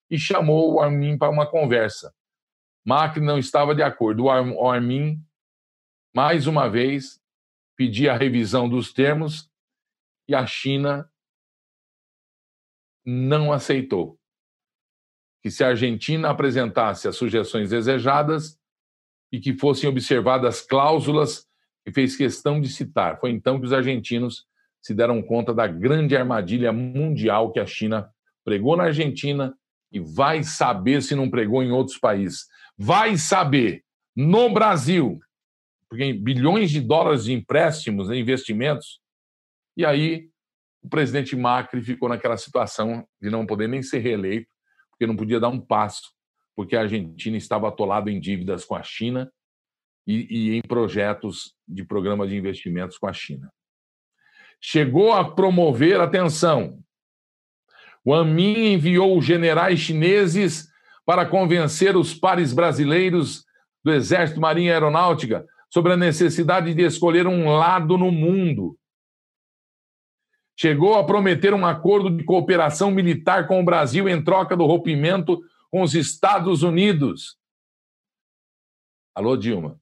[0.09, 2.13] E chamou o Armin para uma conversa.
[2.85, 4.25] Macri não estava de acordo.
[4.25, 5.21] O Armin,
[6.15, 7.21] mais uma vez,
[7.75, 9.51] pedia a revisão dos termos
[10.27, 11.11] e a China
[13.05, 14.19] não aceitou.
[15.41, 18.59] Que se a Argentina apresentasse as sugestões desejadas
[19.31, 21.47] e que fossem observadas cláusulas
[21.85, 23.19] que fez questão de citar.
[23.19, 24.48] Foi então que os argentinos
[24.81, 28.09] se deram conta da grande armadilha mundial que a China
[28.43, 29.53] pregou na Argentina
[29.91, 32.45] e vai saber se não pregou em outros países.
[32.77, 33.83] Vai saber
[34.15, 35.19] no Brasil,
[35.89, 39.01] porque bilhões de dólares de empréstimos, investimentos.
[39.75, 40.29] E aí
[40.81, 44.49] o presidente Macri ficou naquela situação de não poder nem ser reeleito,
[44.91, 46.13] porque não podia dar um passo,
[46.55, 49.31] porque a Argentina estava atolada em dívidas com a China
[50.07, 53.51] e, e em projetos de programa de investimentos com a China
[54.61, 56.79] chegou a promover, atenção,
[58.03, 60.67] o Amin enviou generais chineses
[61.05, 63.45] para convencer os pares brasileiros
[63.83, 68.77] do Exército, Marinha e Aeronáutica sobre a necessidade de escolher um lado no mundo.
[70.57, 75.39] Chegou a prometer um acordo de cooperação militar com o Brasil em troca do rompimento
[75.69, 77.37] com os Estados Unidos.
[79.15, 79.79] Alô, Dilma.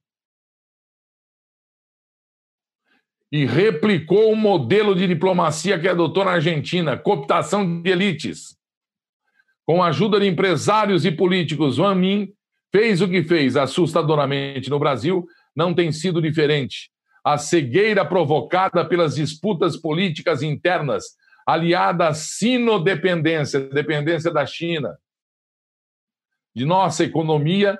[3.32, 8.58] E replicou o modelo de diplomacia que adotou na Argentina, cooptação de elites.
[9.66, 12.32] Com a ajuda de empresários e políticos, o Amin
[12.72, 15.26] fez o que fez assustadoramente no Brasil,
[15.56, 16.90] não tem sido diferente.
[17.24, 24.98] A cegueira provocada pelas disputas políticas internas, aliada à sinodependência, dependência da China,
[26.56, 27.78] de nossa economia,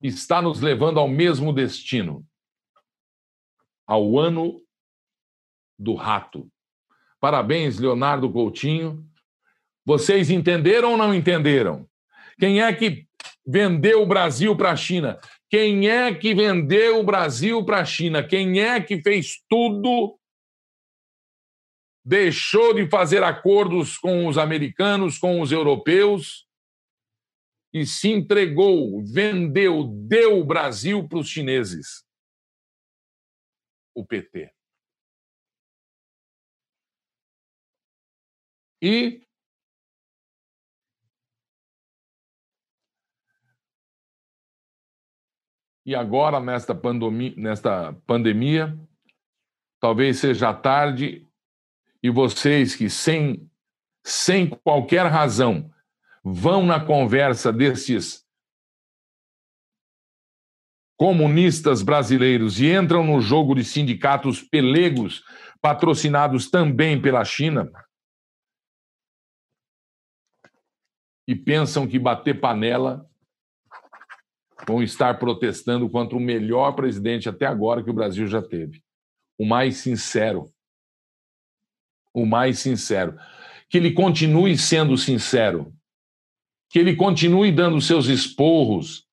[0.00, 2.24] está nos levando ao mesmo destino
[3.86, 4.62] ao ano
[5.78, 6.50] do rato.
[7.20, 9.04] Parabéns, Leonardo Coutinho.
[9.84, 11.88] Vocês entenderam ou não entenderam?
[12.38, 13.06] Quem é que
[13.46, 15.18] vendeu o Brasil para a China?
[15.50, 18.22] Quem é que vendeu o Brasil para a China?
[18.22, 20.18] Quem é que fez tudo?
[22.04, 26.46] Deixou de fazer acordos com os americanos, com os europeus
[27.72, 32.04] e se entregou, vendeu, deu o Brasil para os chineses
[33.94, 34.52] o PT.
[38.80, 39.22] E
[45.84, 48.78] E agora, nesta pandemia, nesta pandemia,
[49.80, 51.26] talvez seja tarde
[52.00, 53.50] e vocês que, sem,
[54.04, 55.72] sem qualquer razão,
[56.22, 58.21] vão na conversa desses
[61.02, 65.24] comunistas brasileiros e entram no jogo de sindicatos pelegos,
[65.60, 67.72] patrocinados também pela China,
[71.26, 73.04] e pensam que bater panela
[74.64, 78.80] vão estar protestando contra o melhor presidente até agora que o Brasil já teve.
[79.36, 80.52] O mais sincero.
[82.14, 83.18] O mais sincero.
[83.68, 85.74] Que ele continue sendo sincero.
[86.70, 89.10] Que ele continue dando seus esporros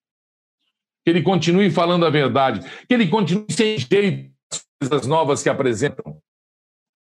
[1.04, 5.50] que ele continue falando a verdade, que ele continue sem jeito as coisas novas que
[5.50, 6.22] apresentam,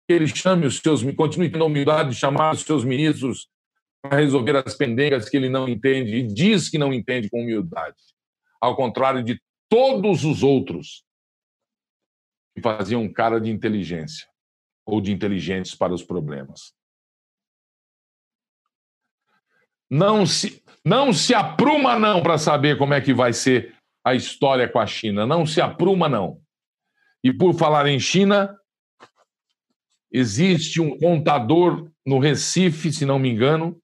[0.07, 3.49] que ele chame os seus, continue tendo a humildade de chamar os seus ministros
[4.03, 7.96] para resolver as pendengas que ele não entende e diz que não entende com humildade.
[8.61, 11.05] ao contrário de todos os outros
[12.55, 14.26] que faziam cara de inteligência
[14.84, 16.72] ou de inteligentes para os problemas.
[19.90, 23.77] Não se, não se apruma, não, para saber como é que vai ser
[24.09, 25.26] a história com a China.
[25.26, 26.40] Não se apruma, não.
[27.22, 28.56] E por falar em China,
[30.11, 33.80] existe um contador no Recife, se não me engano,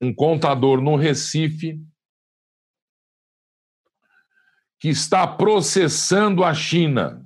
[0.00, 1.80] um contador no Recife
[4.80, 7.24] que está processando a China.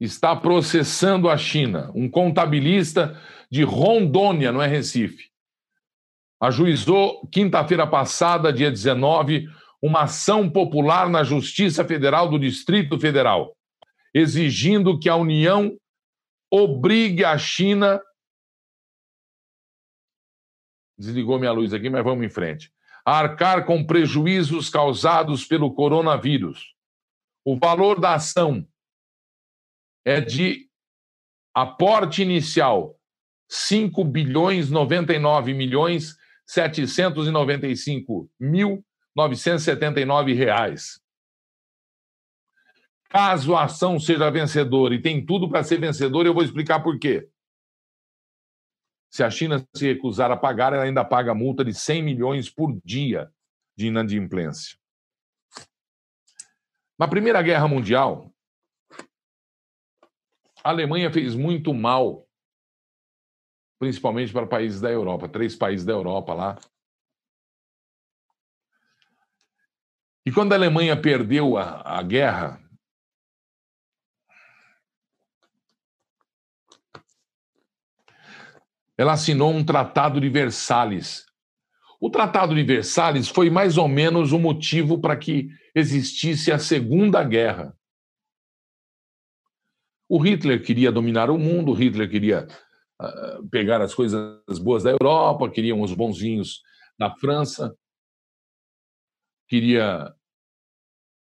[0.00, 1.90] Está processando a China.
[1.94, 3.20] Um contabilista
[3.50, 5.31] de Rondônia, não é Recife.
[6.42, 9.48] Ajuizou quinta-feira passada, dia 19,
[9.80, 13.56] uma ação popular na Justiça Federal do Distrito Federal,
[14.12, 15.78] exigindo que a União
[16.50, 18.02] obrigue a China.
[20.98, 22.72] Desligou minha luz aqui, mas vamos em frente.
[23.06, 26.74] A arcar com prejuízos causados pelo coronavírus.
[27.44, 28.66] O valor da ação
[30.04, 30.68] é de
[31.54, 32.98] aporte inicial
[33.48, 36.20] 5 bilhões 99 milhões
[36.52, 38.84] 795 mil
[39.16, 41.00] 979 reais.
[43.08, 46.98] Caso a ação seja vencedora e tem tudo para ser vencedora, eu vou explicar por
[46.98, 47.26] quê.
[49.10, 52.78] Se a China se recusar a pagar, ela ainda paga multa de 100 milhões por
[52.84, 53.32] dia
[53.74, 54.76] de inadimplência.
[56.98, 58.30] Na Primeira Guerra Mundial,
[60.62, 62.26] a Alemanha fez muito mal
[63.82, 66.56] principalmente para países da Europa, três países da Europa lá.
[70.24, 72.62] E quando a Alemanha perdeu a, a guerra,
[78.96, 81.26] ela assinou um tratado de Versalhes.
[82.00, 87.24] O tratado de Versalhes foi mais ou menos o motivo para que existisse a Segunda
[87.24, 87.76] Guerra.
[90.08, 92.46] O Hitler queria dominar o mundo, o Hitler queria
[93.50, 96.62] pegar as coisas boas da Europa, queriam os bonzinhos
[96.98, 97.76] da França,
[99.48, 100.14] queria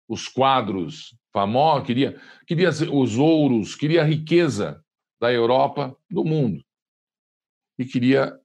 [0.07, 4.83] os quadros famosos, queria, queria os ouros, queria a riqueza
[5.19, 6.63] da Europa, do mundo.
[7.77, 8.39] E queria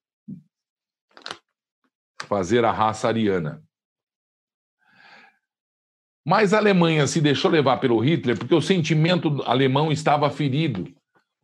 [2.27, 3.63] fazer a raça ariana.
[6.27, 10.93] Mas a Alemanha se deixou levar pelo Hitler porque o sentimento alemão estava ferido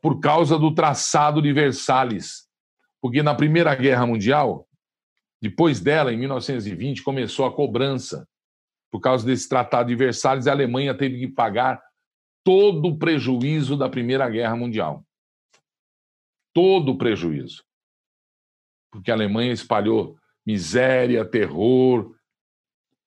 [0.07, 2.48] por causa do traçado de Versalhes.
[3.02, 4.68] Porque na Primeira Guerra Mundial,
[5.42, 8.24] depois dela, em 1920, começou a cobrança.
[8.88, 11.82] Por causa desse tratado de Versalhes, a Alemanha teve que pagar
[12.44, 15.04] todo o prejuízo da Primeira Guerra Mundial.
[16.54, 17.64] Todo o prejuízo.
[18.92, 22.14] Porque a Alemanha espalhou miséria, terror,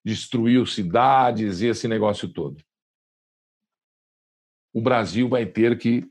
[0.04, 2.62] destruiu cidades e esse negócio todo.
[4.70, 6.09] O Brasil vai ter que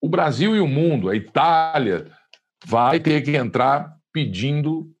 [0.00, 2.10] o Brasil e o mundo, a Itália,
[2.64, 4.92] vai ter que entrar pedindo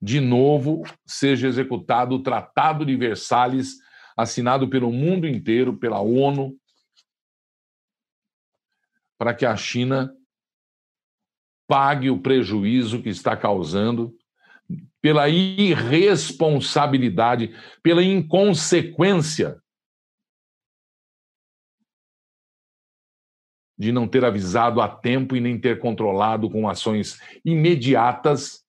[0.00, 3.78] de novo seja executado o Tratado de Versalhes,
[4.16, 6.56] assinado pelo mundo inteiro, pela ONU,
[9.18, 10.14] para que a China
[11.66, 14.16] pague o prejuízo que está causando
[15.00, 19.60] pela irresponsabilidade, pela inconsequência
[23.78, 28.64] de não ter avisado a tempo e nem ter controlado com ações imediatas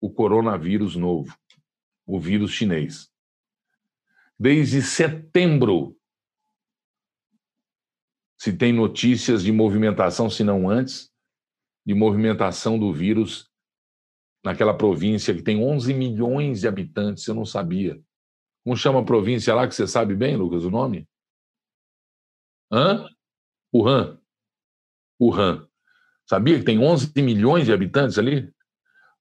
[0.00, 1.36] o coronavírus novo,
[2.06, 3.10] o vírus chinês.
[4.38, 5.94] Desde setembro
[8.40, 11.12] se tem notícias de movimentação, se não antes,
[11.84, 13.50] de movimentação do vírus
[14.42, 18.00] naquela província que tem 11 milhões de habitantes, eu não sabia.
[18.64, 21.06] Como chama a província lá que você sabe bem, Lucas, o nome?
[22.72, 23.06] Hã?
[23.74, 24.19] Wuhan.
[25.20, 25.66] Wuhan.
[26.28, 28.50] Sabia que tem 11 milhões de habitantes ali?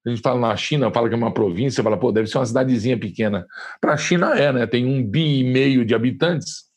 [0.05, 2.45] A gente fala na China, fala que é uma província, fala, pô, deve ser uma
[2.45, 3.45] cidadezinha pequena.
[3.81, 4.65] Para a China é, né?
[4.65, 6.69] Tem um bi e meio de habitantes.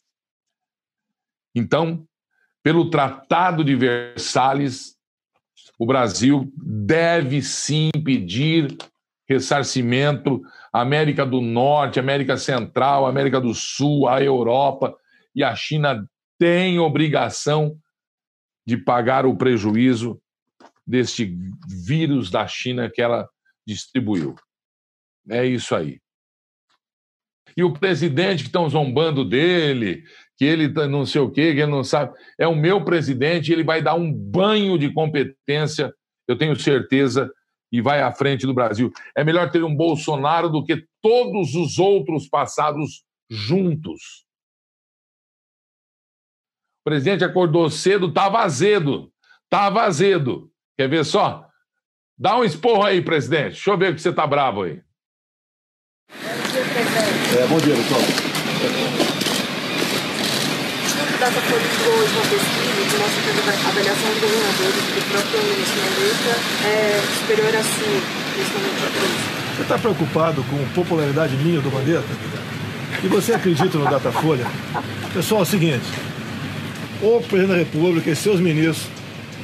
[1.55, 2.05] Então,
[2.63, 4.97] pelo Tratado de Versalhes,
[5.79, 8.77] o Brasil deve sim pedir
[9.29, 10.43] ressarcimento
[10.73, 14.95] à América do Norte, América Central, América do Sul, à Europa,
[15.35, 16.07] e a China
[16.39, 17.77] tem obrigação
[18.67, 20.21] de pagar o prejuízo
[20.87, 21.37] deste
[21.69, 23.29] vírus da China que ela
[23.67, 24.35] distribuiu.
[25.29, 26.01] É isso aí.
[27.57, 30.05] E o presidente que estão zombando dele,
[30.37, 33.53] que ele tá não sei o quê, que ele não sabe, é o meu presidente,
[33.53, 35.93] ele vai dar um banho de competência,
[36.27, 37.31] eu tenho certeza,
[37.71, 38.93] e vai à frente do Brasil.
[39.17, 44.27] É melhor ter um Bolsonaro do que todos os outros passados juntos.
[46.85, 49.09] O presidente acordou cedo, estava azedo.
[49.45, 50.51] Estava azedo.
[50.77, 51.47] Quer ver só?
[52.19, 53.53] Dá um esporro aí, presidente.
[53.53, 54.81] Deixa eu ver que você está bravo aí.
[56.11, 57.99] É, bom dia, doutor.
[61.07, 65.39] O Datafolha divulgou hoje uma pesquisa que mostra que a avaliação dos governadores do próprio
[65.41, 66.35] ministro Mandetta
[66.67, 68.01] é superior sua,
[68.35, 72.09] principalmente Você está preocupado com a popularidade minha do Mandetta?
[73.05, 74.47] E você acredita no Datafolha?
[75.15, 75.87] Pessoal, é o seguinte:
[77.03, 78.87] o presidente da República e seus ministros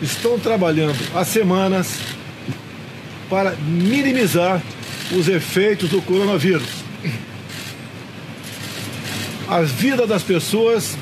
[0.01, 1.99] estão trabalhando há semanas
[3.29, 4.63] para minimizar
[5.13, 6.69] os efeitos do coronavírus.
[9.49, 10.97] A vida das pessoas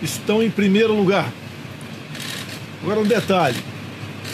[0.00, 1.30] estão em primeiro lugar.
[2.82, 3.58] Agora um detalhe: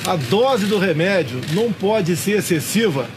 [0.07, 3.09] a dose do remédio não pode ser excessiva,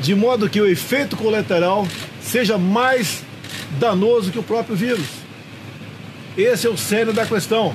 [0.00, 1.86] de modo que o efeito colateral
[2.22, 3.22] seja mais
[3.78, 5.17] danoso que o próprio vírus.
[6.38, 7.74] Esse é o cerne da questão.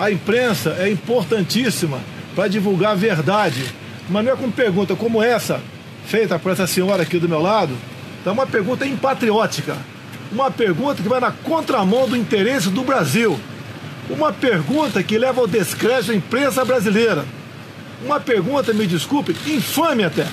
[0.00, 2.00] A imprensa é importantíssima
[2.34, 3.66] para divulgar a verdade,
[4.08, 5.60] mas não é com pergunta como essa,
[6.06, 7.76] feita por essa senhora aqui do meu lado,
[8.24, 9.76] é uma pergunta impatriótica,
[10.32, 13.38] uma pergunta que vai na contramão do interesse do Brasil,
[14.08, 17.26] uma pergunta que leva ao descrédito da imprensa brasileira,
[18.02, 20.26] uma pergunta, me desculpe, infame até.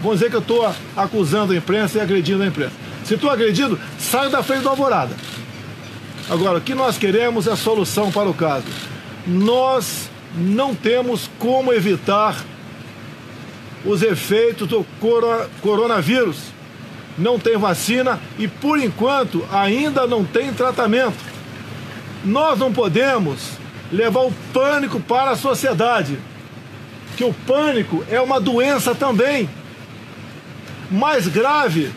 [0.00, 2.72] Vão dizer que eu estou acusando a imprensa e agredindo a imprensa.
[3.04, 5.14] Se estou agredindo, saio da frente do Alvorada.
[6.32, 8.64] Agora, o que nós queremos é a solução para o caso.
[9.26, 12.42] Nós não temos como evitar
[13.84, 14.82] os efeitos do
[15.60, 16.38] coronavírus.
[17.18, 21.22] Não tem vacina e, por enquanto, ainda não tem tratamento.
[22.24, 23.50] Nós não podemos
[23.92, 26.18] levar o pânico para a sociedade,
[27.14, 29.50] que o pânico é uma doença também
[30.90, 31.92] mais grave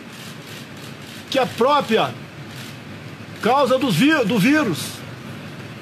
[1.30, 2.10] que a própria
[3.42, 4.78] causa do, vírus.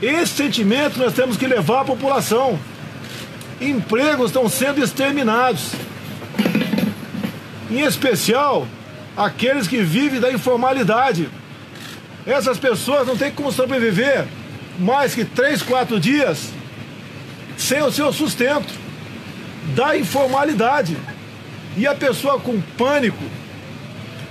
[0.02, 2.58] Esse sentimento nós temos que levar à população.
[3.60, 5.72] Empregos estão sendo exterminados.
[7.70, 8.66] Em especial,
[9.16, 11.28] aqueles que vivem da informalidade.
[12.26, 14.26] Essas pessoas não têm como sobreviver
[14.78, 16.50] mais que três, quatro dias
[17.56, 18.72] sem o seu sustento
[19.74, 20.96] da informalidade.
[21.76, 23.24] E a pessoa com pânico,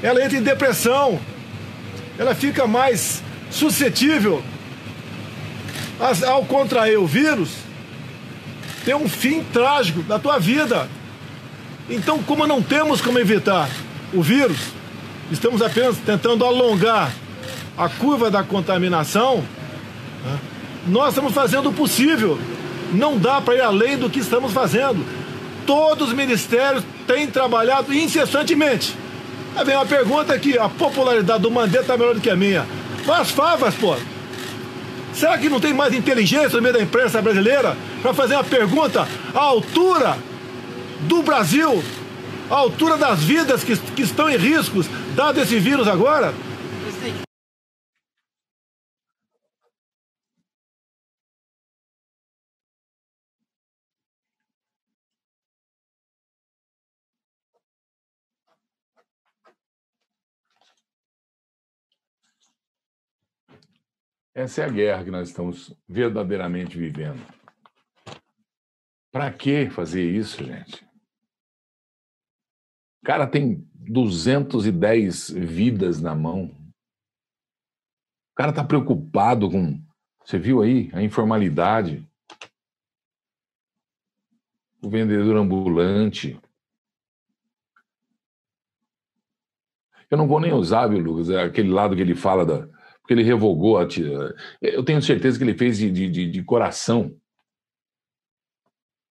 [0.01, 1.19] ela entra em depressão,
[2.17, 4.43] ela fica mais suscetível
[6.27, 7.51] ao contrair o vírus,
[8.83, 10.89] tem um fim trágico da tua vida.
[11.89, 13.69] Então, como não temos como evitar
[14.13, 14.57] o vírus,
[15.31, 17.11] estamos apenas tentando alongar
[17.77, 19.43] a curva da contaminação,
[20.23, 20.39] né?
[20.87, 22.37] nós estamos fazendo o possível.
[22.91, 25.03] Não dá para ir além do que estamos fazendo.
[25.65, 28.95] Todos os ministérios têm trabalhado incessantemente.
[29.55, 32.65] Aí vem uma pergunta aqui: a popularidade do Mandetta é melhor do que a minha.
[33.05, 33.95] Faz favas, pô.
[35.13, 39.07] Será que não tem mais inteligência no meio da imprensa brasileira para fazer uma pergunta
[39.33, 40.17] à altura
[41.01, 41.83] do Brasil,
[42.49, 46.33] à altura das vidas que, que estão em riscos, dado esse vírus agora?
[64.35, 67.21] Essa é a guerra que nós estamos verdadeiramente vivendo.
[69.11, 70.83] Para que fazer isso, gente?
[73.03, 76.45] O cara tem 210 vidas na mão.
[78.31, 79.79] O cara está preocupado com.
[80.25, 82.03] Você viu aí a informalidade?
[84.81, 86.41] O vendedor ambulante.
[90.09, 92.67] Eu não vou nem usar, viu, Lucas, aquele lado que ele fala da,
[93.03, 93.87] porque ele revogou a.
[94.61, 97.13] Eu tenho certeza que ele fez de, de, de coração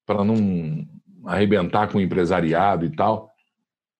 [0.06, 0.88] para não
[1.26, 3.30] arrebentar com o empresariado e tal.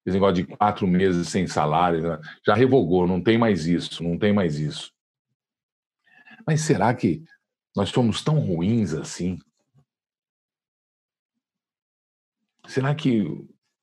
[0.05, 2.03] Esse negócio de quatro meses sem salário.
[2.03, 2.18] Né?
[2.45, 4.90] Já revogou, não tem mais isso, não tem mais isso.
[6.47, 7.22] Mas será que
[7.76, 9.38] nós somos tão ruins assim?
[12.66, 13.24] Será que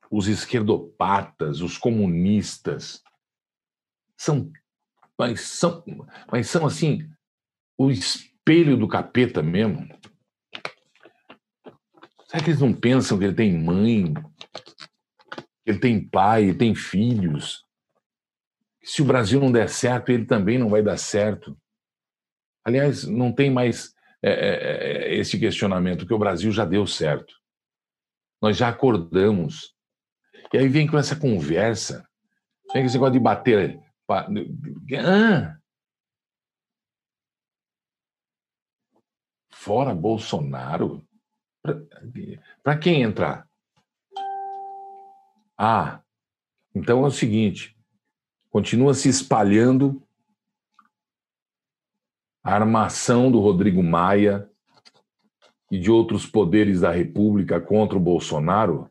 [0.10, 3.04] os esquerdopatas, os comunistas,
[4.18, 4.52] são
[5.20, 5.84] mas são,
[6.32, 7.06] mas são assim,
[7.78, 9.86] o espelho do capeta mesmo.
[12.26, 17.66] Será que eles não pensam que ele tem mãe, que ele tem pai, tem filhos?
[18.82, 21.58] Se o Brasil não der certo, ele também não vai dar certo.
[22.64, 23.94] Aliás, não tem mais
[24.24, 27.34] é, é, é esse questionamento, que o Brasil já deu certo.
[28.42, 29.76] Nós já acordamos.
[30.54, 32.08] E aí vem com essa conversa,
[32.74, 33.89] vem com esse negócio de bater.
[34.10, 35.58] Ah!
[39.52, 41.06] Fora Bolsonaro?
[42.64, 43.48] Para quem entrar?
[45.58, 46.02] Ah,
[46.74, 47.78] então é o seguinte:
[48.50, 50.02] continua se espalhando
[52.42, 54.50] a armação do Rodrigo Maia
[55.70, 58.90] e de outros poderes da República contra o Bolsonaro,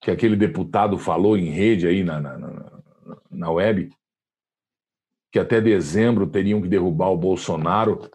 [0.00, 2.38] que aquele deputado falou em rede aí na, na,
[3.38, 3.90] na, web,
[5.30, 8.10] que até dezembro teriam que derrubar o Bolsonaro,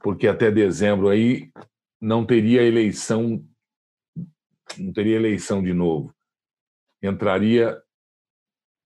[0.00, 1.50] porque até dezembro aí
[2.00, 3.44] não teria eleição,
[4.78, 6.14] não teria eleição de novo.
[7.02, 7.80] Entraria.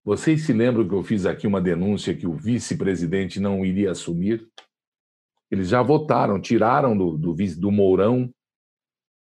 [0.04, 4.48] Vocês se lembram que eu fiz aqui uma denúncia que o vice-presidente não iria assumir?
[5.50, 8.32] Eles já votaram, tiraram do, do, do Mourão.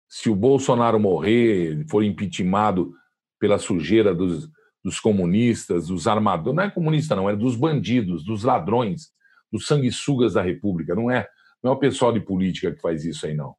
[0.09, 2.95] Se o Bolsonaro morrer, for impeachmentado
[3.39, 4.49] pela sujeira dos,
[4.83, 9.13] dos comunistas, dos armadores, não é comunista, não, é dos bandidos, dos ladrões,
[9.51, 10.95] dos sanguessugas da República.
[10.95, 11.29] Não é,
[11.63, 13.55] não é o pessoal de política que faz isso aí, não.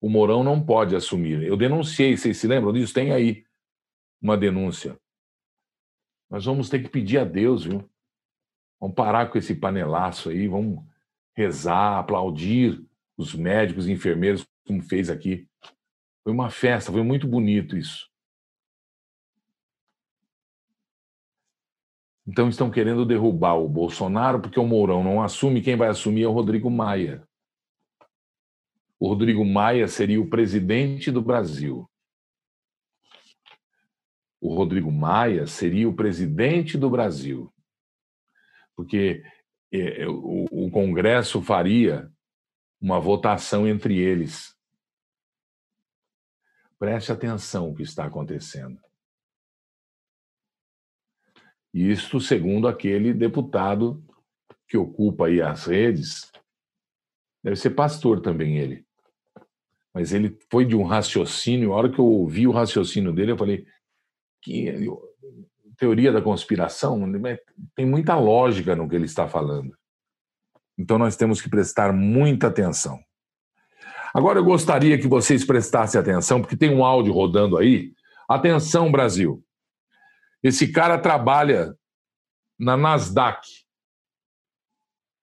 [0.00, 1.42] O Mourão não pode assumir.
[1.42, 2.92] Eu denunciei, vocês se lembram disso?
[2.92, 3.42] Tem aí
[4.20, 4.98] uma denúncia.
[6.28, 7.88] Nós vamos ter que pedir a Deus, viu?
[8.78, 10.84] Vamos parar com esse panelaço aí, vamos
[11.34, 12.84] rezar, aplaudir
[13.16, 15.48] os médicos e enfermeiros, como fez aqui.
[16.24, 18.10] Foi uma festa, foi muito bonito isso.
[22.26, 26.26] Então estão querendo derrubar o Bolsonaro porque o Mourão não assume, quem vai assumir é
[26.26, 27.28] o Rodrigo Maia.
[28.98, 31.88] O Rodrigo Maia seria o presidente do Brasil.
[34.40, 37.54] O Rodrigo Maia seria o presidente do Brasil
[38.76, 39.22] porque
[39.72, 42.10] é, o, o Congresso faria
[42.80, 44.53] uma votação entre eles.
[46.78, 48.80] Preste atenção o que está acontecendo.
[51.72, 54.04] Isto segundo aquele deputado
[54.68, 56.30] que ocupa aí as redes,
[57.42, 58.86] deve ser pastor também ele.
[59.92, 63.38] Mas ele foi de um raciocínio, a hora que eu ouvi o raciocínio dele, eu
[63.38, 63.66] falei
[64.42, 64.68] que
[65.76, 67.00] teoria da conspiração,
[67.74, 69.76] tem muita lógica no que ele está falando.
[70.78, 72.98] Então nós temos que prestar muita atenção.
[74.14, 77.92] Agora eu gostaria que vocês prestassem atenção, porque tem um áudio rodando aí.
[78.28, 79.44] Atenção, Brasil.
[80.40, 81.76] Esse cara trabalha
[82.56, 83.44] na Nasdaq,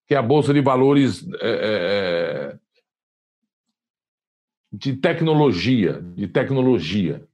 [0.05, 2.59] que é a Bolsa de Valores é, é, é
[4.73, 7.25] de tecnologia, de tecnologia,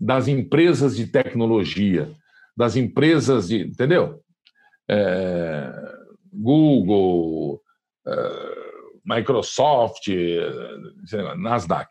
[0.00, 2.12] das empresas de tecnologia,
[2.56, 3.60] das empresas de.
[3.60, 4.24] Entendeu?
[4.88, 5.72] É,
[6.32, 7.62] Google,
[8.06, 8.59] é,
[9.16, 11.88] Microsoft, é, Nasdaq.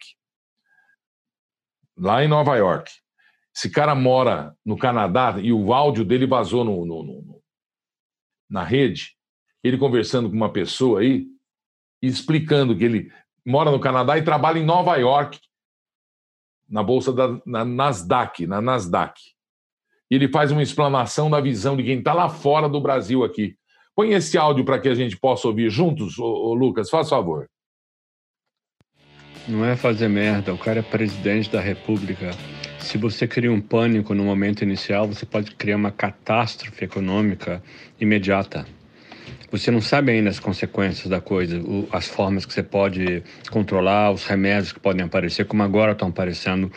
[1.98, 2.92] Lá em Nova York.
[3.56, 7.44] Esse cara mora no Canadá e o áudio dele vazou no, no, no,
[8.50, 9.18] na rede.
[9.64, 11.28] Ele conversando com uma pessoa aí,
[12.02, 13.12] explicando que ele
[13.46, 15.40] mora no Canadá e trabalha em Nova York,
[16.70, 19.20] na bolsa da na Nasdaq, na Nasdaq
[20.10, 23.58] e ele faz uma explanação da visão de quem está lá fora do Brasil aqui.
[24.00, 27.50] Põe esse áudio para que a gente possa ouvir juntos, ô, ô, Lucas, faz favor.
[29.46, 32.32] Não é fazer merda, o cara é presidente da República.
[32.80, 37.62] Se você cria um pânico no momento inicial, você pode criar uma catástrofe econômica
[38.00, 38.66] imediata.
[39.52, 43.22] Você não sabe ainda as consequências da coisa, as formas que você pode
[43.52, 46.72] controlar, os remédios que podem aparecer, como agora estão aparecendo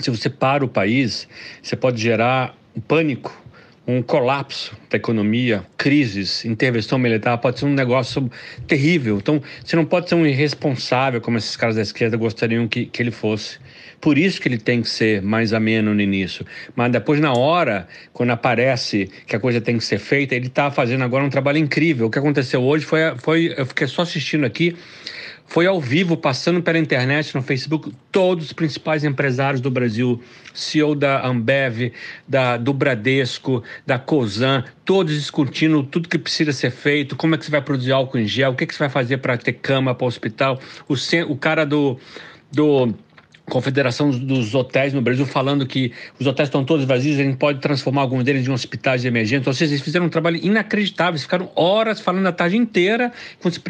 [0.00, 1.28] se você para o país,
[1.62, 3.41] você pode gerar um pânico,
[3.86, 8.30] um colapso da economia, crises, intervenção militar, pode ser um negócio
[8.66, 9.18] terrível.
[9.18, 13.02] Então, você não pode ser um irresponsável como esses caras da esquerda gostariam que, que
[13.02, 13.58] ele fosse.
[14.00, 16.46] Por isso que ele tem que ser mais ameno no início.
[16.76, 20.70] Mas depois, na hora, quando aparece que a coisa tem que ser feita, ele está
[20.70, 22.06] fazendo agora um trabalho incrível.
[22.06, 24.76] O que aconteceu hoje foi, foi eu fiquei só assistindo aqui
[25.52, 30.18] foi ao vivo, passando pela internet, no Facebook, todos os principais empresários do Brasil,
[30.54, 31.92] CEO da Ambev,
[32.26, 37.44] da, do Bradesco, da Cosan, todos discutindo tudo que precisa ser feito, como é que
[37.44, 39.52] você vai produzir álcool em gel, o que, é que você vai fazer para ter
[39.52, 40.58] cama para o hospital.
[40.88, 40.94] O,
[41.28, 41.98] o cara do,
[42.50, 42.94] do
[43.50, 47.60] Confederação dos Hotéis no Brasil falando que os hotéis estão todos vazios, a gente pode
[47.60, 49.50] transformar alguns deles em hospitais de emergência.
[49.50, 53.48] Ou seja, eles fizeram um trabalho inacreditável, eles ficaram horas falando a tarde inteira com
[53.48, 53.60] os,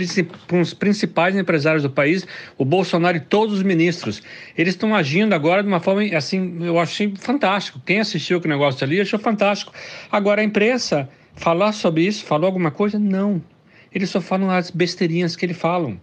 [0.48, 2.26] com os principais empresários do país,
[2.58, 4.22] o Bolsonaro e todos os ministros.
[4.56, 7.80] Eles estão agindo agora de uma forma, assim, eu achei fantástico.
[7.84, 9.72] Quem assistiu o negócio ali achou fantástico.
[10.10, 12.98] Agora, a imprensa, falar sobre isso, falou alguma coisa?
[12.98, 13.42] Não.
[13.94, 15.98] Eles só falam as besteirinhas que eles falam.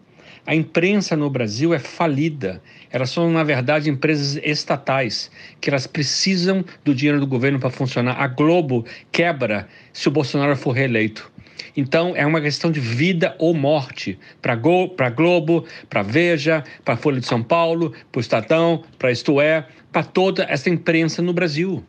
[0.50, 2.60] A imprensa no Brasil é falida.
[2.89, 5.30] Elas são, na verdade, empresas estatais,
[5.62, 8.20] que elas precisam do dinheiro do governo para funcionar.
[8.20, 11.32] A Globo quebra se o Bolsonaro for reeleito.
[11.78, 16.97] Então, é uma questão de vida ou morte para a Globo, para Veja, para a
[16.97, 21.32] Folha de São Paulo, para o Estadão, para Isto É, para toda essa imprensa no
[21.32, 21.86] Brasil.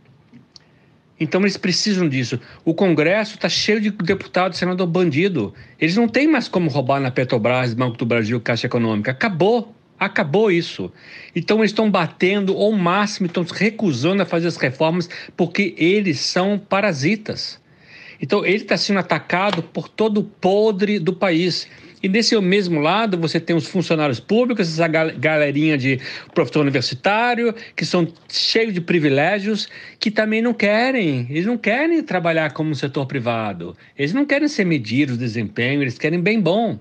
[1.20, 2.40] Então eles precisam disso.
[2.64, 5.52] O Congresso está cheio de deputados, senador bandido.
[5.78, 9.10] Eles não têm mais como roubar na Petrobras, Banco do Brasil, Caixa Econômica.
[9.10, 9.74] Acabou.
[9.98, 10.90] Acabou isso.
[11.36, 16.18] Então eles estão batendo ao máximo, estão se recusando a fazer as reformas porque eles
[16.20, 17.60] são parasitas.
[18.18, 21.68] Então ele está sendo atacado por todo o podre do país.
[22.02, 26.00] E desse mesmo lado, você tem os funcionários públicos, essa galerinha de
[26.32, 32.52] professor universitário, que são cheios de privilégios, que também não querem, eles não querem trabalhar
[32.52, 36.78] como no setor privado, eles não querem ser medidos de desempenho, eles querem bem bom.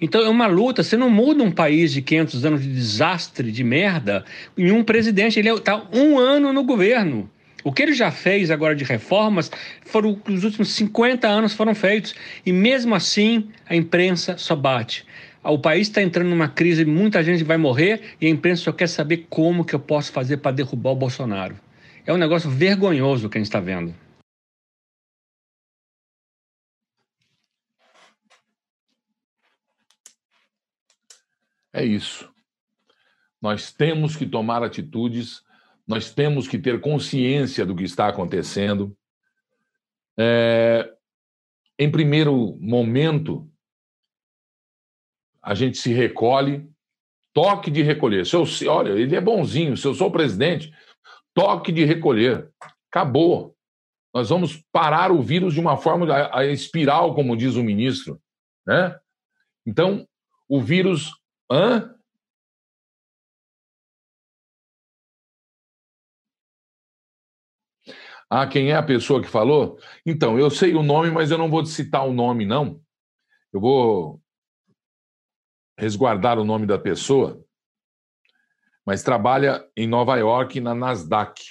[0.00, 3.62] Então é uma luta, você não muda um país de 500 anos de desastre, de
[3.62, 4.24] merda,
[4.58, 7.30] em um presidente, ele está um ano no governo.
[7.64, 9.50] O que ele já fez agora de reformas,
[9.84, 12.14] foram os últimos 50 anos foram feitos.
[12.44, 15.06] E mesmo assim, a imprensa só bate.
[15.44, 18.88] O país está entrando numa crise, muita gente vai morrer e a imprensa só quer
[18.88, 21.56] saber como que eu posso fazer para derrubar o Bolsonaro.
[22.06, 23.94] É um negócio vergonhoso que a gente está vendo.
[31.72, 32.30] É isso.
[33.40, 35.42] Nós temos que tomar atitudes
[35.86, 38.96] nós temos que ter consciência do que está acontecendo.
[40.18, 40.92] É,
[41.78, 43.50] em primeiro momento,
[45.42, 46.68] a gente se recolhe,
[47.32, 48.24] toque de recolher.
[48.24, 50.72] Se eu, olha, ele é bonzinho, se eu sou presidente,
[51.34, 52.48] toque de recolher.
[52.90, 53.56] Acabou.
[54.14, 58.20] Nós vamos parar o vírus de uma forma a, a espiral, como diz o ministro.
[58.66, 58.96] Né?
[59.66, 60.06] Então,
[60.48, 61.10] o vírus.
[61.50, 61.94] Hã?
[68.34, 69.78] Ah, quem é a pessoa que falou?
[70.06, 72.80] Então, eu sei o nome, mas eu não vou citar o nome, não.
[73.52, 74.22] Eu vou
[75.78, 77.44] resguardar o nome da pessoa,
[78.86, 81.42] mas trabalha em Nova York, na Nasdaq.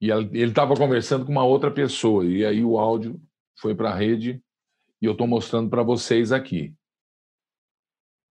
[0.00, 3.20] E ele estava conversando com uma outra pessoa, e aí o áudio
[3.58, 4.40] foi para a rede,
[5.00, 6.72] e eu estou mostrando para vocês aqui.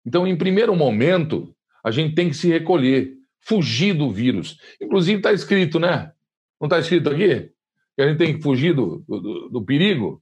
[0.05, 1.53] Então, em primeiro momento,
[1.83, 4.57] a gente tem que se recolher, fugir do vírus.
[4.79, 6.13] Inclusive, está escrito, né?
[6.61, 7.51] Não está escrito aqui?
[7.95, 10.21] Que a gente tem que fugir do, do, do perigo?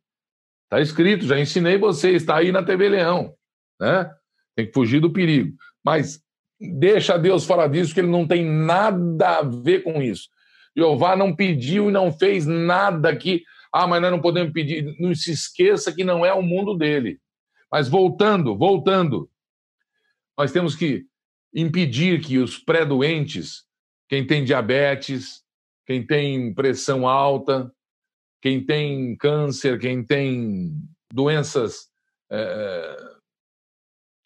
[0.64, 3.36] Está escrito, já ensinei você, está aí na TV Leão.
[3.78, 4.10] Né?
[4.56, 5.54] Tem que fugir do perigo.
[5.84, 6.24] Mas
[6.58, 10.30] deixa Deus fora disso, que ele não tem nada a ver com isso.
[10.78, 13.44] Jeová não pediu e não fez nada aqui.
[13.74, 14.96] Ah, mas nós não podemos pedir.
[14.98, 17.20] Não se esqueça que não é o mundo dele.
[17.70, 19.30] Mas voltando, voltando,
[20.38, 21.06] nós temos que
[21.54, 23.66] impedir que os pré-doentes,
[24.08, 25.44] quem tem diabetes,
[25.90, 27.76] quem tem pressão alta,
[28.44, 30.72] quem tem câncer, quem tem
[31.12, 31.92] doenças
[32.32, 32.96] é,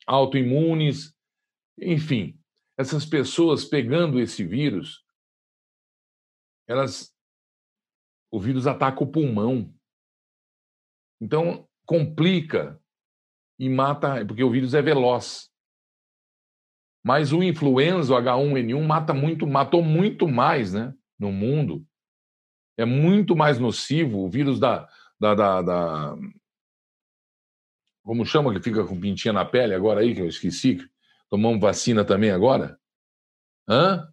[0.06, 1.16] autoimunes,
[1.80, 2.38] enfim,
[2.78, 5.06] essas pessoas pegando esse vírus,
[6.68, 7.16] elas,
[8.30, 9.74] o vírus ataca o pulmão,
[11.22, 12.78] então complica
[13.58, 15.50] e mata, porque o vírus é veloz.
[17.02, 20.94] Mas o influenza, o H1N1, mata muito, matou muito mais, né?
[21.24, 21.86] No mundo
[22.78, 24.88] é muito mais nocivo o vírus da,
[25.20, 26.18] da, da, da
[28.04, 30.78] como chama que fica com pintinha na pele agora aí, que eu esqueci,
[31.30, 32.78] tomamos vacina também agora?
[33.68, 34.08] Hã?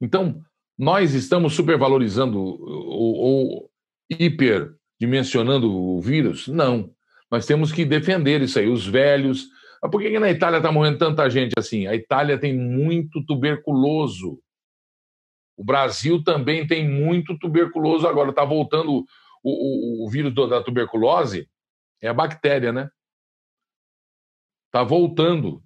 [0.00, 0.42] Então,
[0.78, 3.70] nós estamos supervalorizando ou, ou
[4.08, 6.48] hiperdimensionando o vírus?
[6.48, 6.94] Não.
[7.30, 8.68] Nós temos que defender isso aí.
[8.68, 9.48] Os velhos,
[9.82, 11.88] mas por que, que na Itália está morrendo tanta gente assim?
[11.88, 14.40] A Itália tem muito tuberculoso.
[15.56, 18.30] O Brasil também tem muito tuberculoso agora.
[18.30, 19.04] Está voltando
[19.42, 21.50] o, o, o vírus da tuberculose,
[22.00, 22.88] é a bactéria, né?
[24.66, 25.62] Está voltando.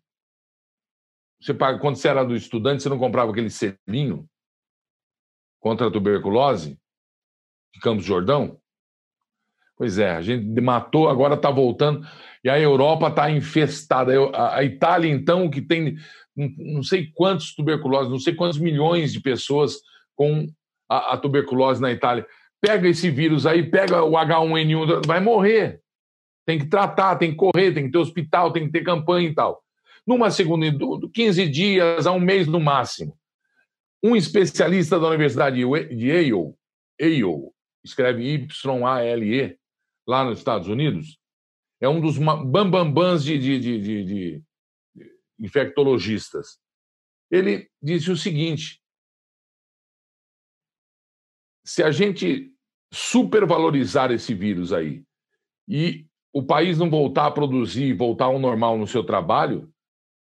[1.40, 4.28] Você paga, quando você era do estudante, você não comprava aquele selinho
[5.60, 6.80] contra a tuberculose
[7.74, 8.60] de Campos Jordão?
[9.76, 12.06] Pois é, a gente matou, agora está voltando.
[12.42, 14.12] E a Europa está infestada.
[14.32, 15.96] A Itália, então, que tem
[16.36, 19.80] não sei quantos tuberculoses, não sei quantos milhões de pessoas
[20.14, 20.46] com
[20.88, 22.26] a, a tuberculose na Itália.
[22.60, 25.80] Pega esse vírus aí, pega o H1N1, vai morrer.
[26.46, 29.34] Tem que tratar, tem que correr, tem que ter hospital, tem que ter campanha e
[29.34, 29.62] tal.
[30.06, 30.66] Numa segunda,
[31.12, 33.16] 15 dias a um mês no máximo.
[34.02, 36.54] Um especialista da Universidade de Yale,
[37.00, 37.50] Yale
[37.84, 39.58] escreve Y-A-L-E,
[40.06, 41.18] lá nos Estados Unidos,
[41.80, 44.42] é um dos bambambãs de, de, de, de,
[45.38, 46.58] infectologistas.
[47.30, 48.80] Ele disse o seguinte:
[51.64, 52.52] se a gente
[52.92, 55.04] supervalorizar esse vírus aí
[55.68, 59.70] e o país não voltar a produzir, voltar ao normal no seu trabalho,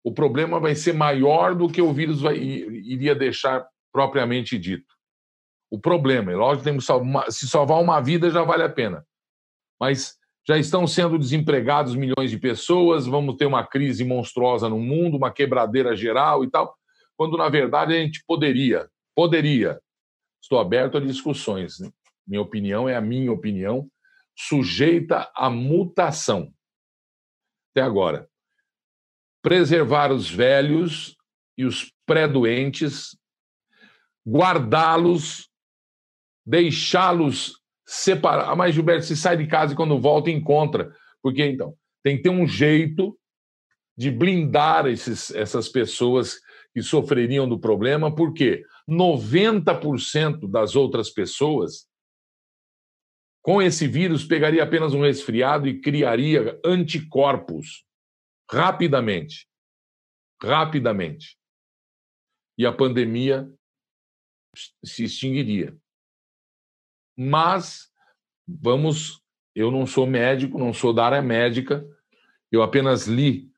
[0.04, 4.88] o problema vai ser maior do que o vírus vai, iria deixar propriamente dito.
[5.70, 9.06] O problema, é lógico, temos salvar, se salvar uma vida já vale a pena.
[9.80, 10.18] Mas
[10.48, 15.32] já estão sendo desempregados milhões de pessoas, vamos ter uma crise monstruosa no mundo, uma
[15.32, 16.76] quebradeira geral e tal,
[17.16, 19.80] quando na verdade a gente poderia, poderia.
[20.42, 21.80] Estou aberto a discussões.
[21.80, 21.92] Né?
[22.26, 23.88] Minha opinião é a minha opinião,
[24.36, 26.52] sujeita à mutação.
[27.72, 28.28] Até agora.
[29.42, 31.16] Preservar os velhos
[31.58, 33.18] e os pré-doentes,
[34.28, 35.50] guardá-los,
[36.46, 37.59] deixá-los
[37.90, 38.52] separar.
[38.52, 40.96] Ah, mas, Gilberto, se sai de casa e quando volta encontra.
[41.24, 43.18] Porque, então, tem que ter um jeito
[43.98, 46.40] de blindar esses, essas pessoas
[46.72, 51.90] que sofreriam do problema, porque 90% das outras pessoas
[53.42, 57.84] com esse vírus pegaria apenas um resfriado e criaria anticorpos
[58.50, 59.48] rapidamente.
[60.42, 61.38] Rapidamente.
[62.56, 63.52] E a pandemia
[64.86, 65.76] se extinguiria.
[67.22, 67.92] Mas
[68.48, 69.22] vamos,
[69.54, 71.86] eu não sou médico, não sou da área médica,
[72.50, 73.52] eu apenas li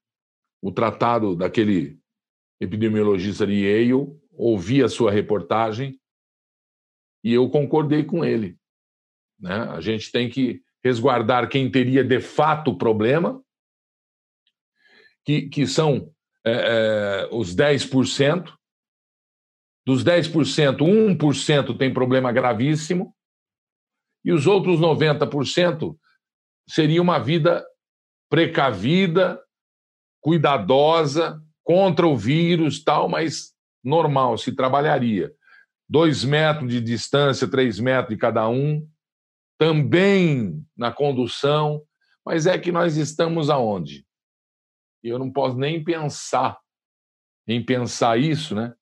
[0.59, 1.99] o tratado daquele
[2.59, 3.93] epidemiologista de Yale,
[4.31, 5.99] ouvi a sua reportagem
[7.23, 8.57] e eu concordei com ele.
[9.39, 9.53] Né?
[9.53, 13.43] A gente tem que resguardar quem teria de fato problema,
[15.23, 16.11] que, que são
[16.43, 18.51] é, é, os 10%.
[19.85, 23.15] Dos 10%, 1% tem problema gravíssimo,
[24.23, 25.97] e os outros 90%
[26.67, 27.65] seria uma vida
[28.29, 29.41] precavida,
[30.21, 33.53] cuidadosa, contra o vírus, tal, mas
[33.83, 35.33] normal, se trabalharia.
[35.89, 38.87] Dois metros de distância, três metros de cada um,
[39.57, 41.83] também na condução,
[42.25, 44.05] mas é que nós estamos aonde?
[45.03, 46.59] Eu não posso nem pensar
[47.47, 48.73] em pensar isso, né?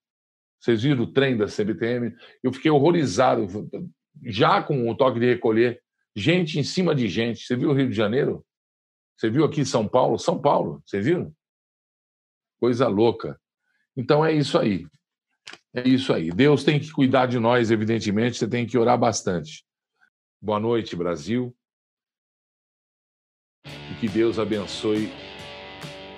[0.60, 2.14] Vocês viram o trem da CBTM?
[2.44, 3.48] Eu fiquei horrorizado
[4.24, 5.82] já com o toque de recolher,
[6.16, 7.46] gente em cima de gente.
[7.46, 8.46] Você viu o Rio de Janeiro?
[9.18, 10.18] Você viu aqui São Paulo?
[10.18, 11.34] São Paulo, você viu?
[12.60, 13.40] Coisa louca.
[13.96, 14.88] Então é isso aí.
[15.74, 16.32] É isso aí.
[16.32, 19.66] Deus tem que cuidar de nós, evidentemente, você tem que orar bastante.
[20.42, 21.56] Boa noite, Brasil.
[23.66, 25.10] E que Deus abençoe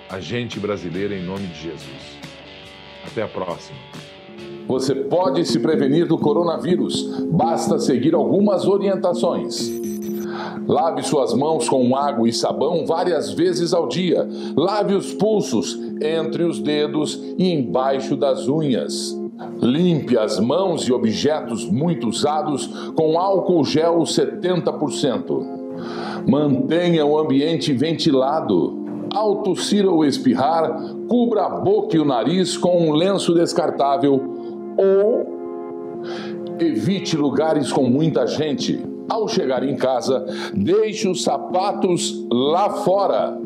[0.08, 2.18] a gente brasileira em nome de Jesus.
[3.04, 4.11] Até a próxima.
[4.66, 9.82] Você pode se prevenir do coronavírus, basta seguir algumas orientações.
[10.66, 14.26] Lave suas mãos com água e sabão várias vezes ao dia.
[14.56, 19.18] Lave os pulsos entre os dedos e embaixo das unhas.
[19.60, 25.62] Limpe as mãos e objetos muito usados com álcool gel 70%.
[26.26, 28.80] Mantenha o ambiente ventilado.
[29.14, 34.41] Ao tossir ou espirrar, cubra a boca e o nariz com um lenço descartável
[34.76, 35.32] ou
[36.58, 38.80] evite lugares com muita gente.
[39.08, 43.38] Ao chegar em casa, deixe os sapatos lá fora.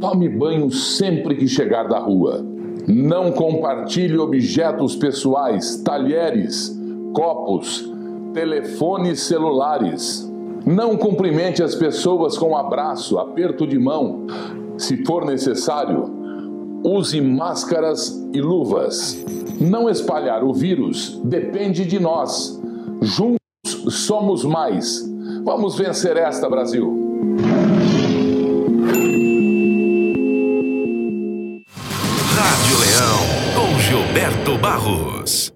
[0.00, 2.44] Tome banho sempre que chegar da rua.
[2.86, 6.78] Não compartilhe objetos pessoais, talheres,
[7.12, 7.90] copos,
[8.34, 10.30] telefones celulares.
[10.66, 14.26] Não cumprimente as pessoas com abraço, aperto de mão.
[14.76, 16.10] Se for necessário,
[16.84, 19.24] use máscaras e luvas.
[19.60, 22.60] Não espalhar o vírus depende de nós.
[23.00, 23.38] Juntos
[24.06, 25.04] somos mais.
[25.44, 27.06] Vamos vencer esta, Brasil.
[32.34, 33.18] Rádio Leão,
[33.54, 35.52] com Gilberto Barros.